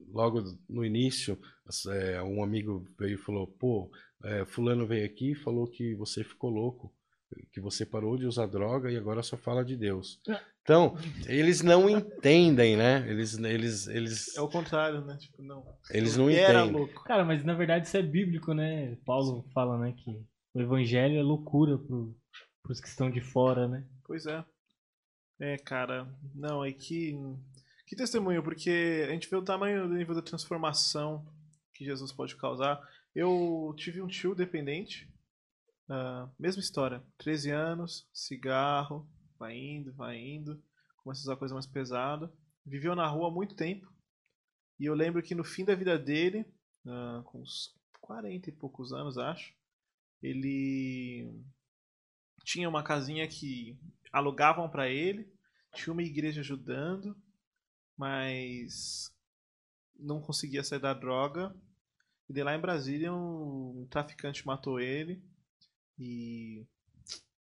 [0.08, 1.38] logo no início,
[1.88, 3.90] é, um amigo veio e falou: pô,
[4.24, 6.92] é, Fulano veio aqui e falou que você ficou louco,
[7.52, 10.20] que você parou de usar droga e agora só fala de Deus.
[10.62, 13.04] Então, eles não entendem, né?
[13.08, 15.16] Eles, eles, eles, É o contrário, né?
[15.18, 15.64] Tipo, não.
[15.90, 16.80] eles não Ele era entendem.
[16.80, 17.04] louco.
[17.04, 18.96] Cara, mas na verdade isso é bíblico, né?
[19.04, 20.10] Paulo fala, né, que
[20.54, 22.14] o evangelho é loucura pro,
[22.62, 23.84] pros que estão de fora, né?
[24.04, 24.44] Pois é.
[25.40, 26.06] É, cara.
[26.34, 27.16] Não, é que.
[27.86, 31.26] Que testemunho, porque a gente vê o tamanho do nível da transformação
[31.74, 32.80] que Jesus pode causar.
[33.14, 35.08] Eu tive um tio dependente.
[35.90, 37.02] Ah, mesma história.
[37.18, 40.62] 13 anos, cigarro, vai indo, vai indo.
[41.02, 42.32] Começa a usar coisa mais pesada.
[42.64, 43.92] Viveu na rua há muito tempo.
[44.78, 46.46] E eu lembro que no fim da vida dele,
[46.86, 49.52] ah, com uns 40 e poucos anos, acho,
[50.22, 51.28] ele
[52.44, 53.76] tinha uma casinha que
[54.12, 55.28] alugavam pra ele,
[55.74, 57.20] tinha uma igreja ajudando,
[57.96, 59.12] mas
[59.98, 61.52] não conseguia sair da droga.
[62.28, 65.20] E de lá em Brasília um traficante matou ele
[66.00, 66.66] e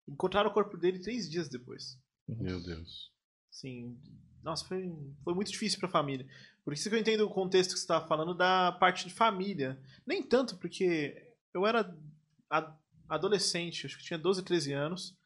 [0.09, 1.99] encontraram o corpo dele três dias depois.
[2.27, 3.13] Meu Deus.
[3.51, 3.99] Sim,
[4.43, 4.93] nossa, foi,
[5.25, 6.27] foi muito difícil pra família.
[6.65, 9.81] Por isso que eu entendo o contexto que você estava falando da parte de família.
[10.07, 11.97] Nem tanto, porque eu era
[12.51, 12.77] a-
[13.09, 15.17] adolescente, acho que tinha 12, 13 anos,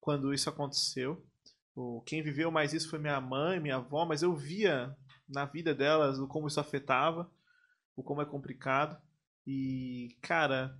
[0.00, 1.26] quando isso aconteceu.
[1.74, 4.96] O, quem viveu mais isso foi minha mãe, minha avó, mas eu via
[5.28, 7.30] na vida delas o como isso afetava,
[7.96, 9.00] o como é complicado.
[9.46, 10.78] E, cara,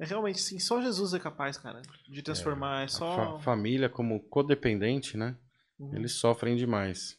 [0.00, 2.80] é realmente sim, só Jesus é capaz, cara, de transformar.
[2.80, 3.14] É, A só.
[3.36, 5.36] fa- família, como codependente, né?
[5.78, 5.94] Uhum.
[5.94, 7.18] Eles sofrem demais.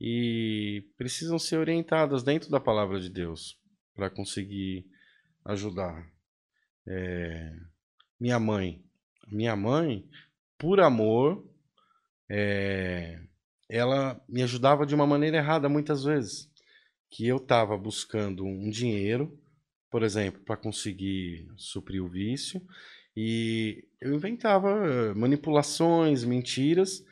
[0.00, 3.56] E precisam ser orientadas dentro da palavra de Deus
[3.94, 4.86] para conseguir
[5.44, 6.06] ajudar.
[6.86, 7.52] É,
[8.20, 8.82] Minha mãe.
[9.28, 10.06] Minha mãe,
[10.58, 11.44] por amor,
[12.28, 13.20] é,
[13.68, 16.50] ela me ajudava de uma maneira errada muitas vezes.
[17.10, 19.38] Que eu estava buscando um dinheiro,
[19.94, 22.60] por exemplo, para conseguir suprir o vício,
[23.16, 27.04] e eu inventava eh, manipulações, mentiras,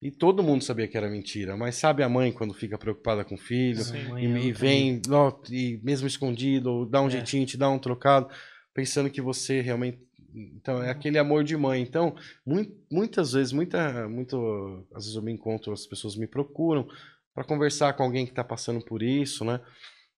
[0.00, 1.56] e todo mundo sabia que era mentira.
[1.56, 3.80] Mas sabe a mãe quando fica preocupada com o filho?
[3.82, 4.04] Sim.
[4.08, 7.10] Mãe E, é e vem, ó, e mesmo escondido, ou dá um É.
[7.10, 8.32] jeitinho, te dá um trocado,
[8.72, 9.98] pensando que você realmente.
[10.32, 11.82] Então, é aquele amor de mãe.
[11.82, 12.14] Então,
[12.46, 16.86] mui- muitas vezes, muita, muito, às vezes eu me encontro, as pessoas me procuram
[17.34, 19.60] para conversar com alguém que está passando por isso, né?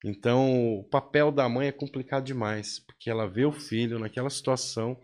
[0.05, 4.99] Então, o papel da mãe é complicado demais, porque ela vê o filho naquela situação,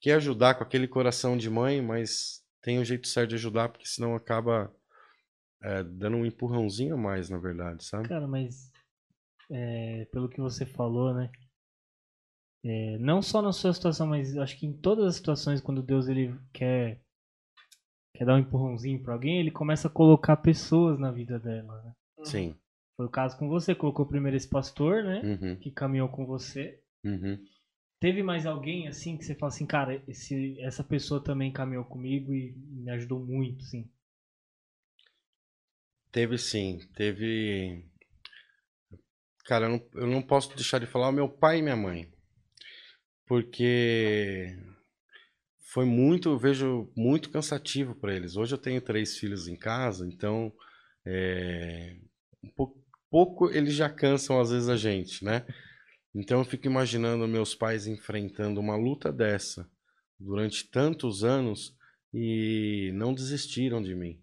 [0.00, 3.86] quer ajudar com aquele coração de mãe, mas tem um jeito certo de ajudar, porque
[3.86, 4.72] senão acaba
[5.62, 8.08] é, dando um empurrãozinho a mais, na verdade, sabe?
[8.08, 8.70] Cara, mas
[9.50, 11.30] é, pelo que você falou, né?
[12.62, 16.08] É, não só na sua situação, mas acho que em todas as situações, quando Deus
[16.08, 17.00] ele quer,
[18.14, 21.94] quer dar um empurrãozinho pra alguém, ele começa a colocar pessoas na vida dela, né?
[22.22, 22.54] Sim.
[23.00, 25.22] Foi o caso com você, colocou primeiro esse pastor, né?
[25.24, 26.78] Uhum, Que caminhou com você.
[27.02, 27.42] uhum.
[27.98, 32.34] Teve mais alguém assim que você fala assim, cara, esse, essa pessoa também caminhou comigo
[32.34, 33.90] e me ajudou muito, sim.
[36.12, 37.82] Teve sim, teve.
[39.46, 42.06] Cara, eu não, eu não posso deixar de falar o meu pai e minha mãe.
[43.26, 44.58] Porque
[45.72, 48.36] foi muito, eu vejo muito cansativo para eles.
[48.36, 50.52] Hoje eu tenho três filhos em casa, então
[51.06, 51.96] é,
[52.42, 52.78] um pouco,
[53.10, 55.44] pouco eles já cansam às vezes a gente, né?
[56.14, 59.68] Então eu fico imaginando meus pais enfrentando uma luta dessa
[60.18, 61.74] durante tantos anos
[62.12, 64.20] e não desistiram de mim.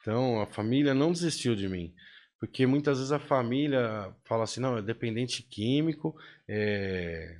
[0.00, 1.94] Então, a família não desistiu de mim.
[2.38, 7.38] Porque muitas vezes a família fala assim, não, é dependente químico, é,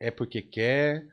[0.00, 1.06] é porque quer,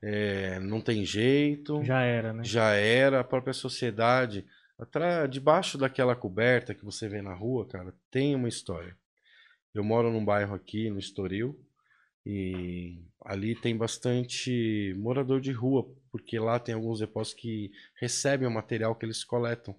[0.00, 2.44] É, é, não tem jeito, já era, né?
[2.44, 4.46] já era, a própria sociedade.
[4.78, 8.96] Atra- debaixo daquela coberta que você vê na rua, cara, tem uma história.
[9.74, 11.58] Eu moro num bairro aqui, no Estoril,
[12.24, 17.70] e ali tem bastante morador de rua, porque lá tem alguns depósitos que
[18.00, 19.74] recebem o material que eles coletam.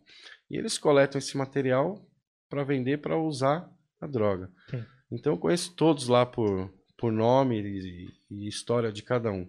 [0.49, 2.05] E eles coletam esse material
[2.49, 3.69] para vender, para usar
[3.99, 4.51] a droga.
[4.69, 4.83] Sim.
[5.11, 9.47] Então eu conheço todos lá por, por nome e, e história de cada um.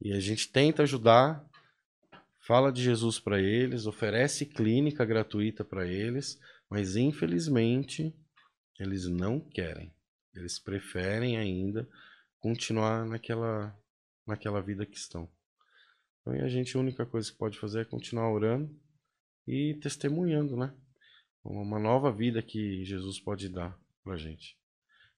[0.00, 1.44] E a gente tenta ajudar,
[2.50, 6.36] fala de Jesus para eles, oferece clínica gratuita para eles,
[6.68, 8.12] mas infelizmente
[8.76, 9.94] eles não querem.
[10.34, 11.88] Eles preferem ainda
[12.40, 13.72] continuar naquela,
[14.26, 15.30] naquela vida que estão.
[16.20, 18.76] Então, a gente, a única coisa que pode fazer é continuar orando
[19.46, 20.74] e testemunhando, né?
[21.44, 24.58] Uma nova vida que Jesus pode dar pra gente.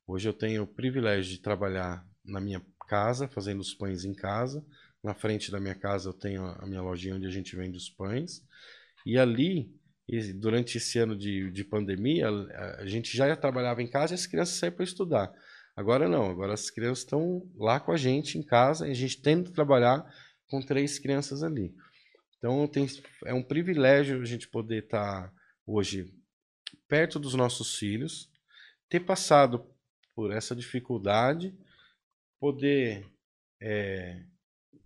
[0.06, 4.62] Hoje eu tenho o privilégio de trabalhar na minha casa, fazendo os pães em casa.
[5.02, 7.90] Na frente da minha casa eu tenho a minha lojinha onde a gente vende os
[7.90, 8.42] pães.
[9.04, 9.74] E ali,
[10.36, 12.28] durante esse ano de, de pandemia,
[12.78, 15.32] a gente já trabalhava em casa e as crianças saíam para estudar.
[15.74, 19.20] Agora não, agora as crianças estão lá com a gente em casa e a gente
[19.20, 20.04] tenta trabalhar
[20.46, 21.74] com três crianças ali.
[22.38, 22.86] Então tem,
[23.24, 25.32] é um privilégio a gente poder estar tá
[25.66, 26.12] hoje
[26.86, 28.30] perto dos nossos filhos,
[28.88, 29.66] ter passado
[30.14, 31.56] por essa dificuldade,
[32.38, 33.06] poder
[33.60, 34.22] é,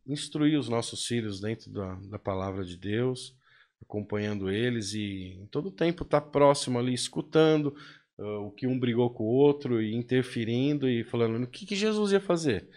[0.06, 3.36] instruir os nossos filhos dentro da, da palavra de Deus,
[3.82, 7.74] acompanhando eles e em todo tempo estar tá próximo ali, escutando
[8.18, 11.76] uh, o que um brigou com o outro e interferindo e falando o que, que
[11.76, 12.68] Jesus ia fazer.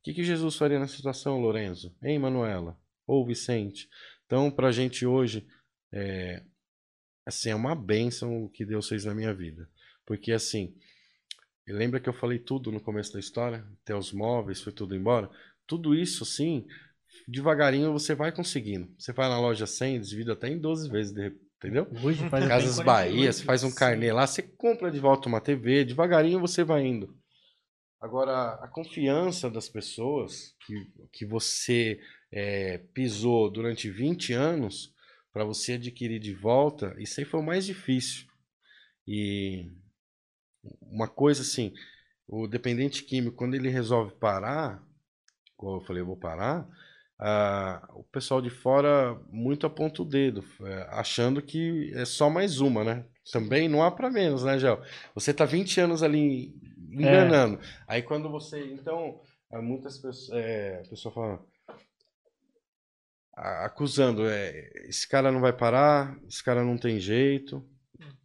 [0.00, 1.94] O que, que Jesus faria na situação, Lorenzo?
[2.02, 2.78] Hein, Manuela?
[3.06, 3.88] Ou Vicente?
[4.24, 5.46] Então, para a gente hoje,
[5.92, 6.42] é,
[7.26, 9.68] assim, é uma bênção o que Deus fez na minha vida.
[10.06, 10.74] Porque, assim,
[11.68, 13.66] lembra que eu falei tudo no começo da história?
[13.82, 15.30] Até os móveis, foi tudo embora?
[15.70, 16.66] Tudo isso, assim,
[17.28, 18.92] devagarinho você vai conseguindo.
[18.98, 21.14] Você vai na loja 100, divide até em 12 vezes,
[21.56, 21.86] entendeu?
[22.02, 25.84] Hoje faz Casas Bahia, você faz um carnê lá, você compra de volta uma TV,
[25.84, 27.16] devagarinho você vai indo.
[28.00, 30.74] Agora, a confiança das pessoas que,
[31.12, 32.00] que você
[32.32, 34.92] é, pisou durante 20 anos,
[35.32, 38.26] para você adquirir de volta, isso aí foi o mais difícil.
[39.06, 39.70] E
[40.82, 41.72] uma coisa assim,
[42.26, 44.84] o dependente químico, quando ele resolve parar,
[45.62, 46.66] eu falei, eu vou parar,
[47.22, 52.60] ah, o pessoal de fora muito aponta o dedo, é, achando que é só mais
[52.60, 53.04] uma, né?
[53.30, 54.82] Também não há para menos, né, Gel?
[55.14, 56.54] Você tá 20 anos ali
[56.90, 57.60] enganando.
[57.62, 57.84] É.
[57.86, 58.64] Aí quando você.
[58.72, 59.20] Então,
[59.52, 60.30] muitas pessoas.
[60.30, 61.46] É, a pessoa fala.
[63.34, 67.64] Acusando, é, esse cara não vai parar, esse cara não tem jeito.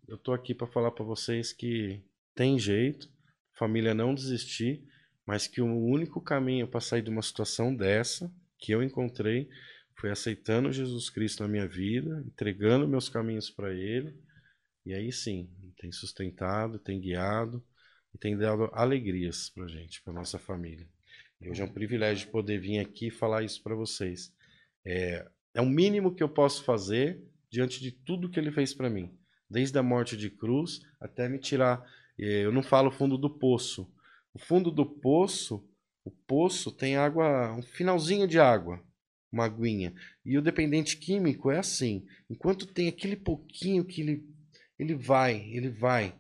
[0.08, 2.02] Eu tô aqui para falar para vocês que
[2.34, 3.10] tem jeito,
[3.54, 4.84] família não desistir,
[5.26, 9.50] mas que o único caminho para sair de uma situação dessa que eu encontrei
[9.96, 14.16] foi aceitando Jesus Cristo na minha vida, entregando meus caminhos para Ele,
[14.86, 17.64] e aí sim, tem sustentado, tem guiado
[18.14, 20.88] e tem dado alegrias para gente, para nossa família.
[21.42, 24.34] E hoje é um privilégio poder vir aqui falar isso para vocês.
[24.86, 28.90] É, é o mínimo que eu posso fazer diante de tudo que Ele fez para
[28.90, 29.18] mim,
[29.50, 31.86] desde a morte de cruz até me tirar
[32.18, 33.92] eu não falo fundo do poço.
[34.36, 35.66] O fundo do poço,
[36.04, 38.84] o poço tem água, um finalzinho de água,
[39.32, 39.96] uma aguinha.
[40.26, 42.06] E o dependente químico é assim.
[42.30, 44.30] Enquanto tem aquele pouquinho que ele,
[44.78, 46.14] ele vai, ele vai.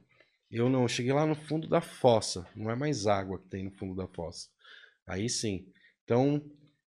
[0.49, 2.47] Eu não, eu cheguei lá no fundo da fossa.
[2.55, 4.47] Não é mais água que tem no fundo da fossa.
[5.05, 5.67] Aí sim.
[6.05, 6.41] Então,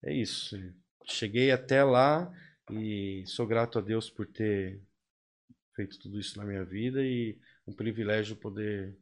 [0.04, 0.58] é isso.
[1.06, 2.34] Cheguei até lá
[2.72, 4.82] e sou grato a Deus por ter
[5.76, 8.98] feito tudo isso na minha vida e um privilégio poder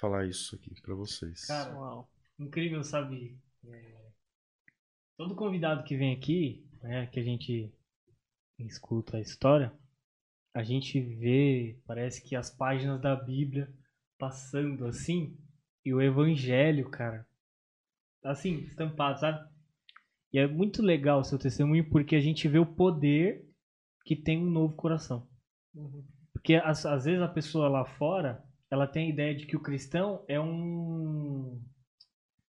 [0.00, 1.46] falar isso aqui para vocês.
[1.46, 2.10] Cara, Uau.
[2.38, 3.38] incrível, sabe?
[3.64, 4.10] É...
[5.16, 7.72] Todo convidado que vem aqui, né, que a gente
[8.58, 9.72] escuta a história,
[10.54, 13.72] a gente vê, parece que as páginas da Bíblia
[14.18, 15.38] passando assim,
[15.84, 17.26] e o Evangelho, cara,
[18.24, 19.48] assim, estampado, sabe?
[20.32, 23.48] E é muito legal o seu testemunho porque a gente vê o poder
[24.04, 25.28] que tem um novo coração.
[25.74, 26.04] Uhum.
[26.32, 29.60] Porque às, às vezes a pessoa lá fora, ela tem a ideia de que o
[29.60, 31.60] cristão é um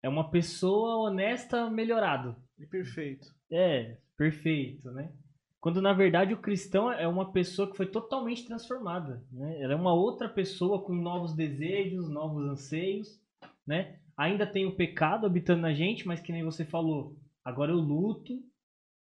[0.02, 2.36] é uma pessoa honesta melhorado.
[2.58, 3.32] E perfeito.
[3.50, 5.12] É, perfeito, né?
[5.60, 9.60] Quando na verdade o cristão é uma pessoa que foi totalmente transformada, né?
[9.60, 13.20] Ela é uma outra pessoa com novos desejos, novos anseios,
[13.64, 14.00] né?
[14.16, 18.42] Ainda tem o pecado habitando na gente, mas que nem você falou, agora eu luto,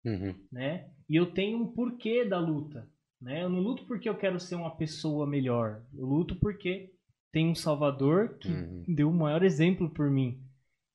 [0.05, 0.35] uhum.
[0.51, 0.87] né?
[1.09, 2.87] E eu tenho um porquê da luta,
[3.19, 3.43] né?
[3.43, 5.81] Eu não luto porque eu quero ser uma pessoa melhor.
[5.95, 6.90] Eu luto porque
[7.31, 8.83] tem um Salvador que uhum.
[8.87, 10.41] deu o maior exemplo por mim.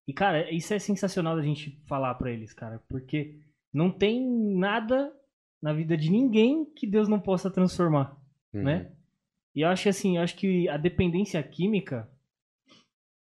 [0.07, 2.81] E, cara, isso é sensacional da gente falar para eles, cara.
[2.89, 3.41] Porque
[3.73, 4.25] não tem
[4.57, 5.13] nada
[5.61, 8.17] na vida de ninguém que Deus não possa transformar,
[8.53, 8.63] uhum.
[8.63, 8.93] né?
[9.55, 12.09] E eu acho assim, eu acho que a dependência química,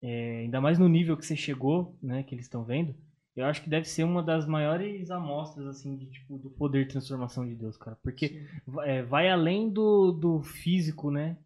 [0.01, 2.95] é, ainda mais no nível que você chegou, né, que eles estão vendo,
[3.35, 6.91] eu acho que deve ser uma das maiores amostras, assim, de, tipo, do poder de
[6.91, 7.97] transformação de Deus, cara.
[8.01, 8.43] Porque
[8.83, 11.37] é, vai além do, do físico, né?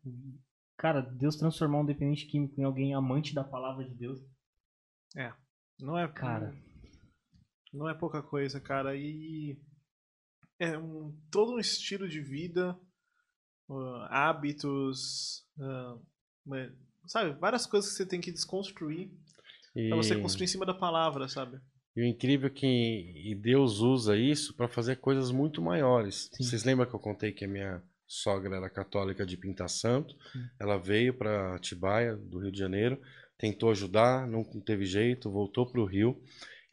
[0.80, 4.17] Cara, Deus transformar um dependente químico em alguém amante da palavra de Deus.
[5.13, 5.34] É.
[5.77, 6.07] Não é.
[6.07, 6.55] Cara.
[7.73, 8.95] Não é pouca coisa, cara.
[8.95, 9.59] E.
[10.57, 12.77] É um, todo um estilo de vida,
[13.69, 16.01] uh, hábitos, uh,
[17.07, 17.38] sabe?
[17.39, 19.09] Várias coisas que você tem que desconstruir
[19.75, 19.88] e...
[19.88, 21.61] pra você construir em cima da palavra, sabe?
[21.95, 26.30] E o incrível é que Deus usa isso para fazer coisas muito maiores.
[26.34, 26.43] Sim.
[26.43, 30.16] Vocês lembram que eu contei que a minha sogra era católica de Pinta Santo?
[30.34, 30.43] Sim.
[30.60, 32.99] Ela veio para Atibaia, do Rio de Janeiro,
[33.38, 36.22] tentou ajudar, não teve jeito, voltou para o Rio.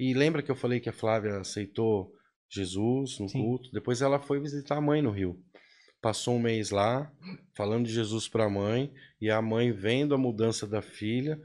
[0.01, 2.13] E lembra que eu falei que a Flávia aceitou
[2.49, 3.43] Jesus no Sim.
[3.43, 3.71] culto?
[3.71, 5.39] Depois ela foi visitar a mãe no Rio.
[6.01, 7.13] Passou um mês lá,
[7.55, 11.41] falando de Jesus para a mãe, e a mãe, vendo a mudança da filha,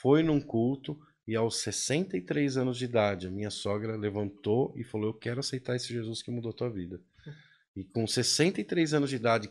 [0.00, 5.08] foi num culto, e aos 63 anos de idade, a minha sogra levantou e falou:
[5.08, 7.00] Eu quero aceitar esse Jesus que mudou a tua vida.
[7.76, 9.50] E com 63 anos de idade,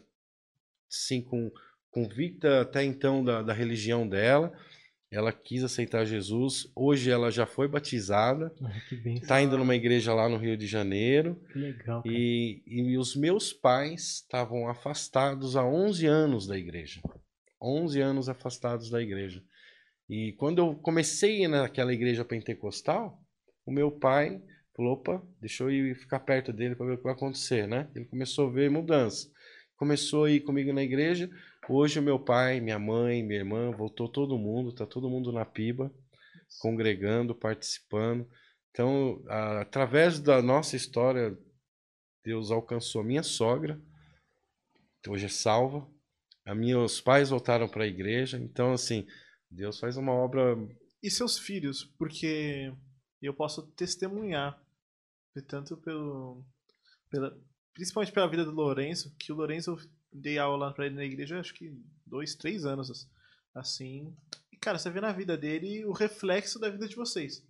[0.90, 1.52] sim, com,
[1.92, 4.54] convicta até então da, da religião dela,
[5.12, 6.72] ela quis aceitar Jesus.
[6.76, 8.72] Hoje ela já foi batizada, Ah,
[9.06, 11.40] está indo numa igreja lá no Rio de Janeiro.
[11.52, 12.02] Que legal.
[12.06, 17.00] E, e os meus pais estavam afastados há 11 anos da igreja.
[17.62, 19.44] 11 anos afastados da igreja.
[20.10, 23.22] E quando eu comecei naquela igreja pentecostal,
[23.66, 24.42] o meu pai
[24.76, 27.90] falou: opa, deixa eu ir ficar perto dele para ver o que vai acontecer, né?
[27.96, 29.32] Ele começou a ver mudança.
[29.78, 31.30] Começou a ir comigo na igreja.
[31.70, 35.46] Hoje o meu pai, minha mãe, minha irmã, voltou todo mundo, tá todo mundo na
[35.46, 35.92] piba,
[36.60, 38.28] congregando, participando.
[38.72, 41.38] Então, a- através da nossa história,
[42.24, 43.80] Deus alcançou a minha sogra,
[45.02, 45.88] que hoje é salva.
[46.46, 48.38] A meus pais voltaram para a igreja.
[48.38, 49.06] Então, assim,
[49.50, 50.58] Deus faz uma obra.
[51.02, 52.74] E seus filhos, porque
[53.22, 54.62] eu posso testemunhar,
[55.42, 56.46] tanto pelo,
[57.10, 57.38] pela,
[57.74, 59.80] principalmente pela vida do Lourenço, que o Lourenço eu
[60.12, 61.76] dei aula pra ele na igreja, acho que
[62.06, 63.10] dois, três anos,
[63.54, 64.16] assim.
[64.52, 67.46] E, cara, você vê na vida dele o reflexo da vida de vocês.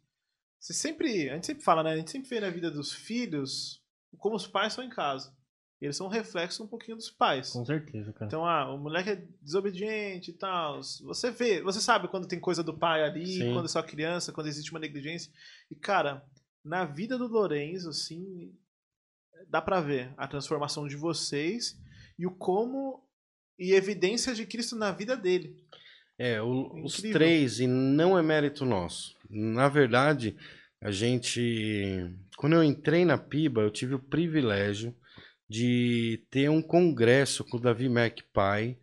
[0.60, 1.92] Você sempre, a gente sempre fala, né?
[1.92, 3.84] A gente sempre vê na vida dos filhos
[4.18, 5.36] como os pais são em casa.
[5.82, 7.50] Eles são um reflexo um pouquinho dos pais.
[7.50, 8.26] Com certeza, cara.
[8.28, 10.82] Então, ah, o moleque é desobediente e tal.
[10.82, 13.52] Você vê, você sabe quando tem coisa do pai ali, Sim.
[13.52, 15.30] quando é só criança, quando existe uma negligência.
[15.70, 16.26] E, cara,
[16.64, 18.54] na vida do Lourenço, assim,
[19.50, 21.78] dá pra ver a transformação de vocês
[22.18, 23.04] e o como
[23.60, 25.56] e evidência de Cristo na vida dele.
[26.18, 29.16] É, o- os três, e não é mérito nosso.
[29.30, 30.36] Na verdade,
[30.82, 32.10] a gente.
[32.38, 34.96] Quando eu entrei na PIBA, eu tive o privilégio
[35.50, 38.78] de ter um congresso com o Davi McPie,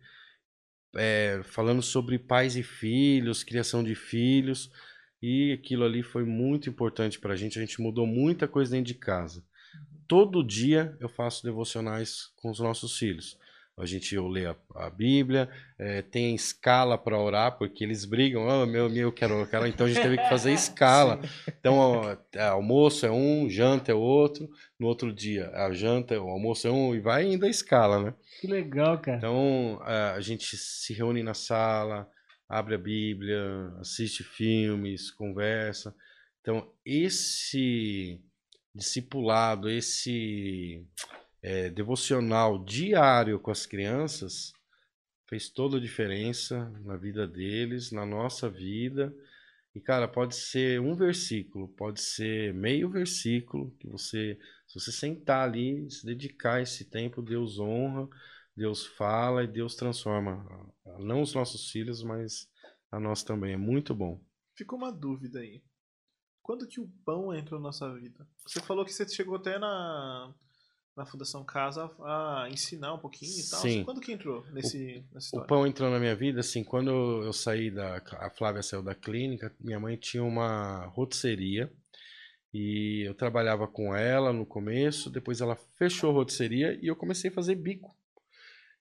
[0.95, 4.69] é, falando sobre pais e filhos, criação de filhos,
[5.21, 7.59] e aquilo ali foi muito importante pra gente.
[7.59, 9.43] A gente mudou muita coisa dentro de casa.
[10.07, 13.37] Todo dia eu faço devocionais com os nossos filhos.
[13.77, 15.49] A gente eu leio a, a Bíblia,
[15.79, 19.65] é, tem escala para orar, porque eles brigam, oh, meu, meu, eu quero, eu quero.
[19.65, 21.19] Então a gente teve que fazer escala.
[21.47, 24.49] Então, ó, é, almoço é um, janta é outro.
[24.79, 28.13] No outro dia, a janta, o almoço é um, e vai indo a escala, né?
[28.39, 29.17] Que legal, cara.
[29.17, 32.07] Então, a a gente se reúne na sala,
[32.51, 35.95] abre a Bíblia, assiste filmes, conversa.
[36.41, 38.21] Então, esse
[38.75, 40.85] discipulado, esse
[41.41, 44.51] eh, devocional diário com as crianças
[45.29, 49.15] fez toda a diferença na vida deles, na nossa vida.
[49.73, 54.37] E, cara, pode ser um versículo, pode ser meio versículo, que você,
[54.67, 58.09] se você sentar ali, se dedicar esse tempo, Deus honra,
[58.61, 60.45] Deus fala e Deus transforma.
[60.99, 62.47] Não os nossos filhos, mas
[62.91, 63.53] a nós também.
[63.53, 64.21] É muito bom.
[64.55, 65.63] Ficou uma dúvida aí.
[66.43, 68.27] Quando que o pão entrou na nossa vida?
[68.45, 70.31] Você falou que você chegou até na,
[70.95, 73.59] na Fundação Casa a ensinar um pouquinho e tal.
[73.61, 73.83] Sim.
[73.83, 75.47] Quando que entrou nesse, nessa O história?
[75.47, 76.91] pão entrou na minha vida, assim, quando
[77.23, 77.97] eu saí da.
[78.19, 81.73] A Flávia saiu da clínica, minha mãe tinha uma rotisseria
[82.53, 87.31] e eu trabalhava com ela no começo, depois ela fechou a rotisseria e eu comecei
[87.31, 87.95] a fazer bico.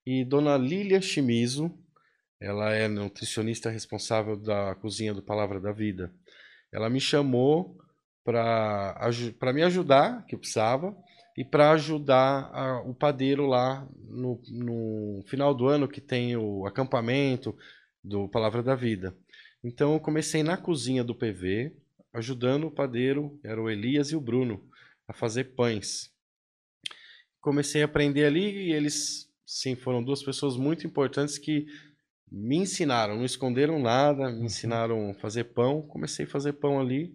[0.06, 1.72] E dona Lília Chimizo,
[2.40, 6.12] ela é nutricionista responsável da cozinha do Palavra da Vida.
[6.72, 7.78] Ela me chamou
[8.24, 10.96] para me ajudar, que eu precisava,
[11.36, 16.66] e para ajudar a- o padeiro lá no, no final do ano que tem o
[16.66, 17.56] acampamento
[18.02, 19.16] do Palavra da Vida.
[19.62, 21.72] Então eu comecei na cozinha do PV,
[22.12, 24.62] ajudando o padeiro, era o Elias e o Bruno,
[25.06, 26.10] a fazer pães.
[27.40, 31.66] Comecei a aprender ali e eles, sim, foram duas pessoas muito importantes que
[32.30, 35.82] me ensinaram, não esconderam nada, me ensinaram a fazer pão.
[35.82, 37.12] Comecei a fazer pão ali.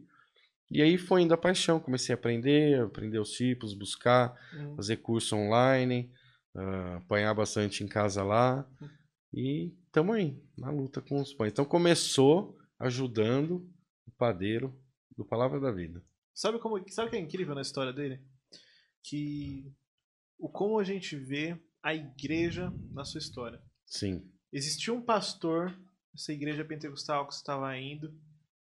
[0.69, 4.75] E aí foi indo a paixão, comecei a aprender, aprender os tipos, buscar, Hum.
[4.75, 6.11] fazer curso online,
[6.55, 8.67] ah, apanhar bastante em casa lá.
[9.33, 11.51] E estamos aí, na luta com os pães.
[11.51, 13.65] Então começou ajudando
[14.05, 14.77] o padeiro
[15.15, 16.03] do Palavra da Vida.
[16.33, 18.19] Sabe como, sabe o que é incrível na história dele?
[19.03, 19.71] Que
[20.37, 23.61] o como a gente vê a igreja na sua história.
[23.85, 25.77] Sim, Existia um pastor
[26.13, 28.13] nessa igreja pentecostal que você estava indo,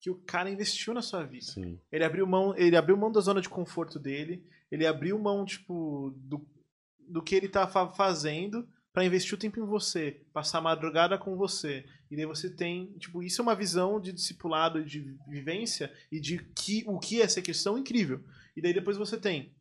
[0.00, 1.44] que o cara investiu na sua vida.
[1.46, 5.44] sim, Ele abriu mão, ele abriu mão da zona de conforto dele, ele abriu mão
[5.44, 6.46] tipo do,
[7.08, 11.16] do que ele tá fa- fazendo para investir o tempo em você, passar a madrugada
[11.18, 11.84] com você.
[12.10, 16.38] E daí você tem, tipo, isso é uma visão de discipulado, de vivência e de
[16.54, 18.22] que, o que é ser cristão incrível.
[18.56, 19.54] E daí depois você tem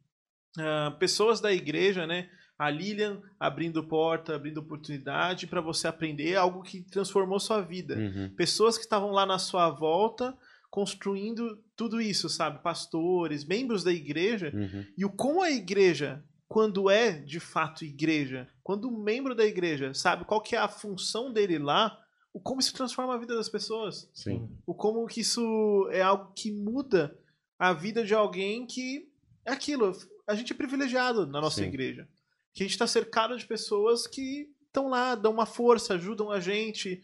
[0.58, 2.30] uh, pessoas da igreja, né?
[2.60, 7.96] A Lilian abrindo porta, abrindo oportunidade para você aprender algo que transformou sua vida.
[7.96, 8.30] Uhum.
[8.36, 10.38] Pessoas que estavam lá na sua volta
[10.70, 12.62] construindo tudo isso, sabe?
[12.62, 14.52] Pastores, membros da igreja.
[14.54, 14.86] Uhum.
[14.98, 19.94] E o como a igreja, quando é de fato igreja, quando o membro da igreja
[19.94, 21.98] sabe qual que é a função dele lá,
[22.34, 24.10] o como isso transforma a vida das pessoas.
[24.14, 24.50] Sim.
[24.66, 27.18] O como que isso é algo que muda
[27.58, 29.10] a vida de alguém que
[29.46, 29.92] é aquilo.
[30.28, 31.68] A gente é privilegiado na nossa Sim.
[31.68, 32.08] igreja.
[32.54, 36.40] Que a gente está cercado de pessoas que estão lá, dão uma força, ajudam a
[36.40, 37.02] gente.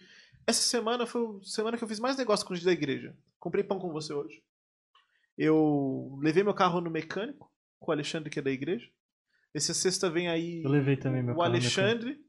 [0.48, 3.16] Essa semana foi a semana que eu fiz mais negócio com gente da igreja.
[3.40, 4.44] Comprei pão com você hoje.
[5.38, 8.90] Eu levei meu carro no mecânico, com o Alexandre, que é da igreja.
[9.54, 12.20] Essa sexta vem aí Eu levei também meu o carro Alexandre,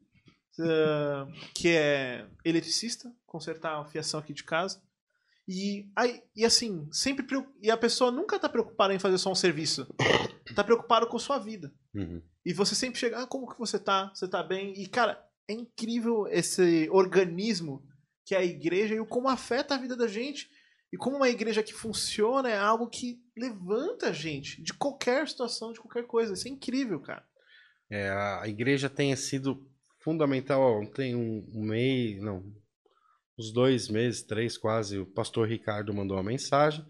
[0.58, 4.82] uh, que é eletricista, consertar a fiação aqui de casa.
[5.48, 7.24] E, aí, e assim, sempre
[7.62, 9.86] e a pessoa nunca tá preocupada em fazer só um serviço.
[10.54, 11.72] Tá preocupada com sua vida.
[11.94, 12.20] Uhum.
[12.44, 14.10] E você sempre chega, ah, como que você tá?
[14.14, 14.72] Você tá bem?
[14.80, 17.86] E, cara, é incrível esse organismo
[18.24, 20.50] que é a igreja e o como afeta a vida da gente.
[20.92, 25.72] E como uma igreja que funciona é algo que levanta a gente de qualquer situação,
[25.72, 26.32] de qualquer coisa.
[26.32, 27.24] Isso é incrível, cara.
[27.88, 29.64] É, a igreja tem sido
[30.00, 30.84] fundamental.
[30.86, 32.42] Tem um, um mês, não,
[33.38, 36.84] uns dois meses, três quase, o pastor Ricardo mandou uma mensagem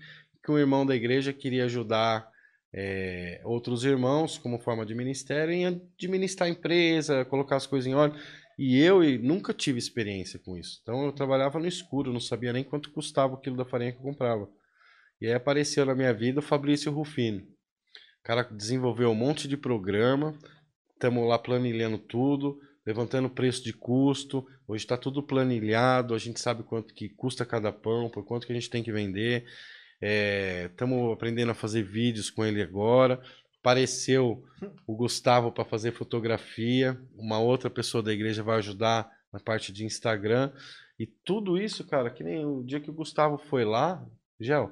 [0.47, 2.31] que um irmão da igreja queria ajudar
[2.73, 7.95] é, outros irmãos como forma de ministério em administrar a empresa, colocar as coisas em
[7.95, 8.21] ordem.
[8.57, 10.79] E eu e nunca tive experiência com isso.
[10.83, 13.99] Então eu trabalhava no escuro, não sabia nem quanto custava o quilo da farinha que
[13.99, 14.49] eu comprava.
[15.21, 17.41] E aí apareceu na minha vida o Fabrício Rufino.
[17.41, 20.39] O cara desenvolveu um monte de programa,
[20.93, 24.47] estamos lá planilhando tudo, levantando preço de custo.
[24.69, 28.53] Hoje está tudo planilhado, a gente sabe quanto que custa cada pão, por quanto que
[28.53, 29.45] a gente tem que vender.
[30.71, 33.21] Estamos aprendendo a fazer vídeos com ele agora.
[33.59, 34.45] Apareceu
[34.87, 39.85] o Gustavo para fazer fotografia, uma outra pessoa da igreja vai ajudar na parte de
[39.85, 40.53] Instagram.
[40.97, 44.07] E tudo isso, cara, que nem o dia que o Gustavo foi lá,
[44.39, 44.71] Gel,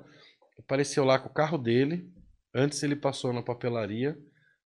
[0.56, 2.08] apareceu lá com o carro dele.
[2.54, 4.16] Antes ele passou na papelaria,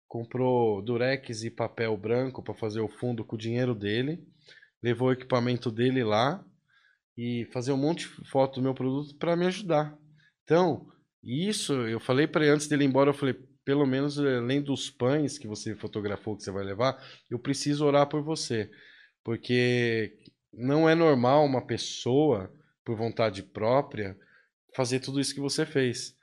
[0.07, 4.25] comprou durex e papel branco para fazer o fundo com o dinheiro dele,
[4.81, 6.43] levou o equipamento dele lá
[7.17, 9.97] e fazer um monte de foto do meu produto para me ajudar.
[10.43, 10.87] Então,
[11.23, 13.33] isso eu falei para ele antes dele ir embora, eu falei,
[13.63, 17.85] pelo menos eh, além dos pães que você fotografou que você vai levar, eu preciso
[17.85, 18.69] orar por você,
[19.23, 20.15] porque
[20.53, 22.53] não é normal uma pessoa
[22.83, 24.15] por vontade própria
[24.75, 26.15] fazer tudo isso que você fez.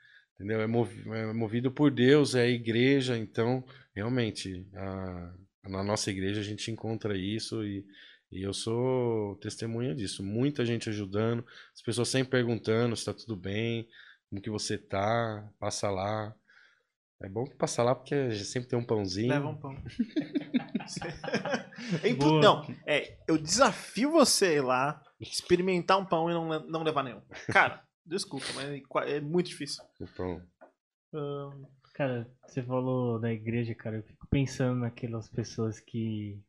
[0.43, 0.61] Entendeu?
[0.61, 3.65] É, movi- é movido por Deus, é a igreja, então,
[3.95, 5.33] realmente, a-
[5.69, 7.87] na nossa igreja a gente encontra isso e,
[8.33, 10.21] e eu sou testemunha disso.
[10.25, 13.87] Muita gente ajudando, as pessoas sempre perguntando se está tudo bem,
[14.29, 16.35] como que você tá, passa lá.
[17.23, 19.29] É bom que passa lá porque sempre tem um pãozinho.
[19.29, 19.77] Leva um pão.
[22.03, 22.41] É Boa.
[22.41, 27.03] Não, é, eu desafio você a ir lá, experimentar um pão e não, não levar
[27.03, 27.21] nenhum.
[27.49, 29.83] Cara, desculpa, mas é é muito difícil.
[30.01, 30.43] O pão.
[31.15, 36.43] Ahn, Cara, você falou da igreja, cara, eu fico pensando naquelas pessoas que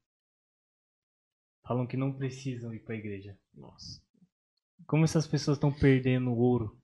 [1.68, 3.38] falam que não precisam ir pra igreja.
[3.54, 4.02] nossa.
[4.88, 6.78] Como essas pessoas estão perdendo o ouro,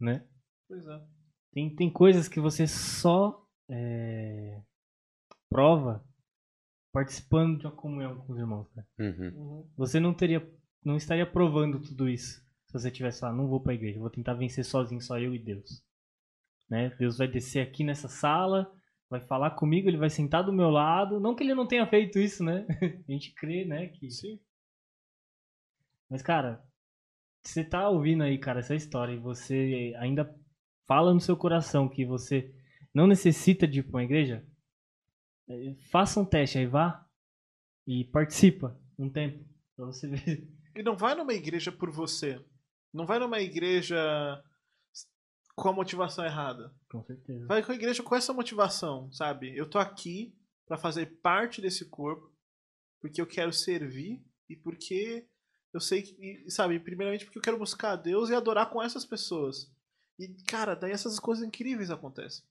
[0.00, 0.26] né?
[0.68, 1.06] Pois é.
[1.52, 4.62] Tem, tem coisas que você só é,
[5.48, 6.04] prova
[6.92, 8.86] participando de uma comunhão com os irmãos, cara.
[8.98, 9.28] Uhum.
[9.34, 9.70] Uhum.
[9.76, 10.48] Você não teria,
[10.84, 12.45] não estaria provando tudo isso
[12.78, 15.82] você tivesse lá, não vou pra igreja, vou tentar vencer sozinho, só eu e Deus.
[16.68, 16.90] Né?
[16.98, 18.70] Deus vai descer aqui nessa sala,
[19.08, 21.20] vai falar comigo, ele vai sentar do meu lado.
[21.20, 22.66] Não que ele não tenha feito isso, né?
[23.08, 23.88] A gente crê, né?
[23.88, 24.10] Que...
[24.10, 24.40] Sim.
[26.10, 26.64] Mas, cara,
[27.42, 30.34] você tá ouvindo aí, cara, essa história e você ainda
[30.86, 32.54] fala no seu coração que você
[32.94, 34.46] não necessita de ir pra uma igreja,
[35.48, 37.06] eh, faça um teste aí, vá
[37.86, 39.44] e participa um tempo.
[39.76, 40.48] Pra você ver.
[40.74, 42.42] E não vai numa igreja por você.
[42.96, 44.42] Não vai numa igreja
[45.54, 46.74] com a motivação errada.
[46.90, 47.46] Com certeza.
[47.46, 49.54] Vai com a igreja com essa motivação, sabe?
[49.54, 50.34] Eu tô aqui
[50.66, 52.32] pra fazer parte desse corpo,
[53.00, 55.28] porque eu quero servir e porque
[55.74, 59.04] eu sei que, sabe, primeiramente porque eu quero buscar a Deus e adorar com essas
[59.04, 59.70] pessoas.
[60.18, 62.44] E, cara, daí essas coisas incríveis acontecem.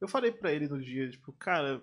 [0.00, 1.80] Eu falei pra ele no dia, tipo, cara,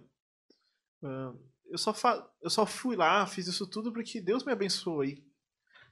[1.65, 5.05] eu, só fa eu só fui lá, fiz isso tudo porque Deus me abençoou.
[5.05, 5.25] E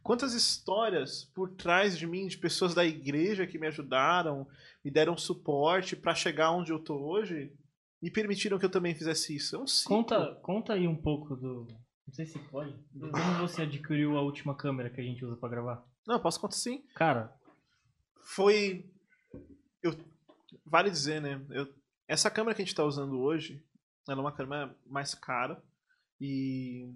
[0.03, 4.47] quantas histórias por trás de mim, de pessoas da igreja que me ajudaram,
[4.83, 7.53] me deram suporte pra chegar onde eu tô hoje
[8.01, 9.55] e permitiram que eu também fizesse isso.
[9.55, 9.97] É um ciclo.
[9.97, 11.67] Conta, conta aí um pouco do,
[12.07, 12.73] Não sei se pode.
[12.99, 15.85] Como você adquiriu a última câmera que a gente usa pra gravar?
[16.07, 16.83] Não, eu posso contar sim.
[16.95, 17.33] Cara,
[18.23, 18.89] Foi.
[19.83, 19.95] Eu...
[20.65, 21.39] Vale dizer, né?
[21.51, 21.67] Eu...
[22.07, 23.63] Essa câmera que a gente tá usando hoje,
[24.07, 25.63] ela é uma câmera mais cara.
[26.19, 26.91] E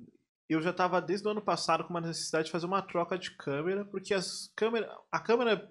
[0.48, 3.32] eu já tava desde o ano passado com uma necessidade de fazer uma troca de
[3.32, 4.90] câmera, porque as câmeras.
[5.12, 5.70] A câmera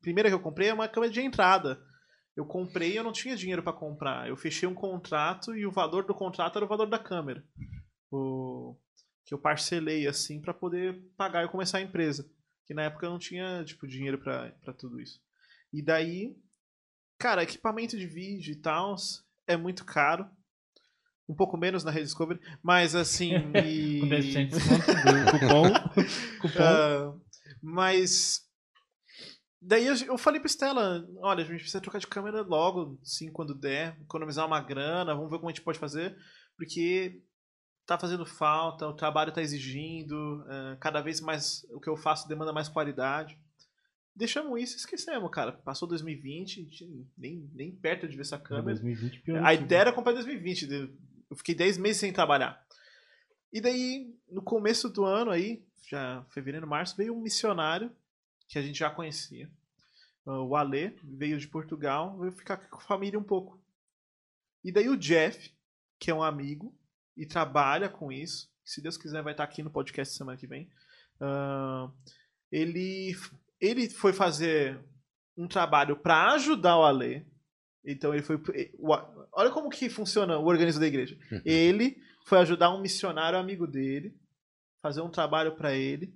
[0.00, 1.82] primeira que eu comprei é uma câmera de entrada.
[2.36, 4.28] Eu comprei e eu não tinha dinheiro para comprar.
[4.28, 7.44] Eu fechei um contrato e o valor do contrato era o valor da câmera.
[8.10, 8.76] O...
[9.24, 12.30] Que eu parcelei assim para poder pagar e começar a empresa.
[12.66, 15.20] Que na época eu não tinha tipo dinheiro para tudo isso.
[15.72, 16.36] E daí,
[17.18, 18.96] cara, equipamento de vídeo e tal
[19.46, 20.28] é muito caro.
[21.30, 23.34] Um pouco menos na Rede Discovery, mas assim.
[23.64, 25.72] e- com 10% de desconto do cupom.
[26.42, 26.62] cupom.
[26.62, 27.14] ah,
[27.62, 28.40] mas.
[29.62, 33.30] Daí eu, eu falei pra Estela: olha, a gente precisa trocar de câmera logo, sim,
[33.30, 36.16] quando der, economizar uma grana, vamos ver como a gente pode fazer,
[36.56, 37.22] porque
[37.86, 42.28] tá fazendo falta, o trabalho tá exigindo, ah, cada vez mais o que eu faço
[42.28, 43.38] demanda mais qualidade.
[44.14, 45.52] Deixamos isso e esquecemos, cara.
[45.52, 48.74] Passou 2020, a gente nem, nem perto de ver essa câmera.
[48.74, 49.44] 2020 pior.
[49.44, 50.68] A ideia era comprar em 2020.
[51.30, 52.64] Eu fiquei 10 meses sem trabalhar.
[53.52, 57.90] E daí, no começo do ano aí, já fevereiro, março, veio um missionário
[58.48, 59.50] que a gente já conhecia.
[60.26, 63.60] Ah, O Ale veio de Portugal, veio ficar com a família um pouco.
[64.62, 65.52] E daí o Jeff,
[65.98, 66.74] que é um amigo
[67.16, 70.70] e trabalha com isso, se Deus quiser vai estar aqui no podcast semana que vem.
[71.20, 71.90] ah,
[72.52, 73.16] ele,
[73.60, 74.78] ele foi fazer
[75.36, 77.26] um trabalho para ajudar o Ale.
[77.84, 78.40] Então ele foi.
[79.32, 81.18] Olha como que funciona o organismo da igreja.
[81.44, 84.14] Ele foi ajudar um missionário amigo dele,
[84.82, 86.14] fazer um trabalho para ele.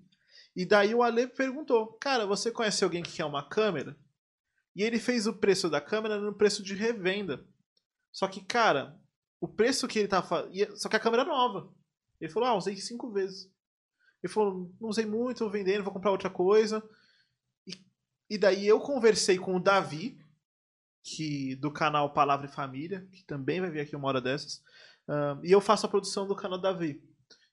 [0.54, 3.96] E daí o Ale perguntou: Cara, você conhece alguém que quer uma câmera?
[4.76, 7.46] E ele fez o preço da câmera no preço de revenda.
[8.12, 8.98] Só que, cara,
[9.40, 10.76] o preço que ele tá fazendo.
[10.76, 11.72] Só que a câmera é nova.
[12.20, 13.50] Ele falou: Ah, usei cinco vezes.
[14.22, 16.82] Ele falou: Não usei muito, vou vendendo, vou comprar outra coisa.
[17.66, 17.72] E,
[18.30, 20.18] e daí eu conversei com o Davi,
[21.05, 24.62] que do canal Palavra e Família, que também vai vir aqui uma hora dessas.
[25.07, 27.00] Ah, e eu faço a produção do canal Davi.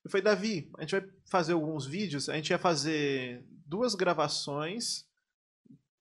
[0.04, 5.06] Eu falei, Davi, a gente vai fazer alguns vídeos, a gente ia fazer duas gravações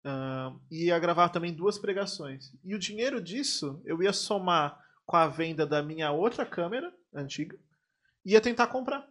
[0.05, 2.53] ah, e ia gravar também duas pregações.
[2.64, 7.59] E o dinheiro disso eu ia somar com a venda da minha outra câmera antiga
[8.24, 9.09] e ia tentar comprar.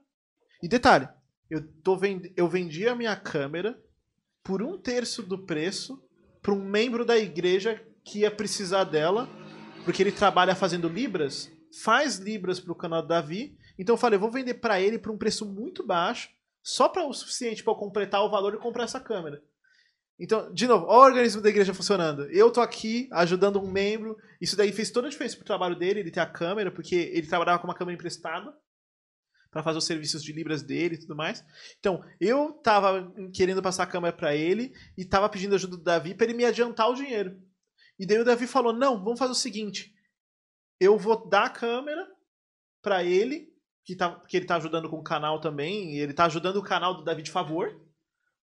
[0.64, 1.10] E detalhe,
[1.50, 2.32] eu, tô vend...
[2.38, 3.78] eu vendi a minha câmera
[4.42, 6.02] por um terço do preço
[6.42, 9.30] para um membro da igreja que ia precisar dela,
[9.86, 11.51] porque ele trabalha fazendo libras,
[11.84, 13.55] faz libras para o canal do Davi.
[13.78, 16.30] Então eu falei, eu vou vender para ele por um preço muito baixo,
[16.62, 19.41] só para o suficiente para completar o valor e comprar essa câmera.
[20.20, 22.24] Então, de novo, olha o organismo da igreja funcionando.
[22.24, 24.18] Eu tô aqui ajudando um membro.
[24.41, 27.26] Isso daí fez toda a diferença pro trabalho dele, ele ter a câmera, porque ele
[27.26, 28.53] trabalhava com uma câmera emprestada
[29.49, 31.43] para fazer os serviços de libras dele e tudo mais.
[31.80, 36.14] Então, eu tava querendo passar a câmera para ele e tava pedindo ajuda do Davi
[36.14, 37.39] para ele me adiantar o dinheiro.
[38.00, 39.93] E daí o Davi falou: "Não, vamos fazer o seguinte.
[40.80, 42.08] Eu vou dar a câmera
[42.82, 46.56] para ele, que tá porque ele tá ajudando com o canal também, ele tá ajudando
[46.56, 47.80] o canal do Davi de favor,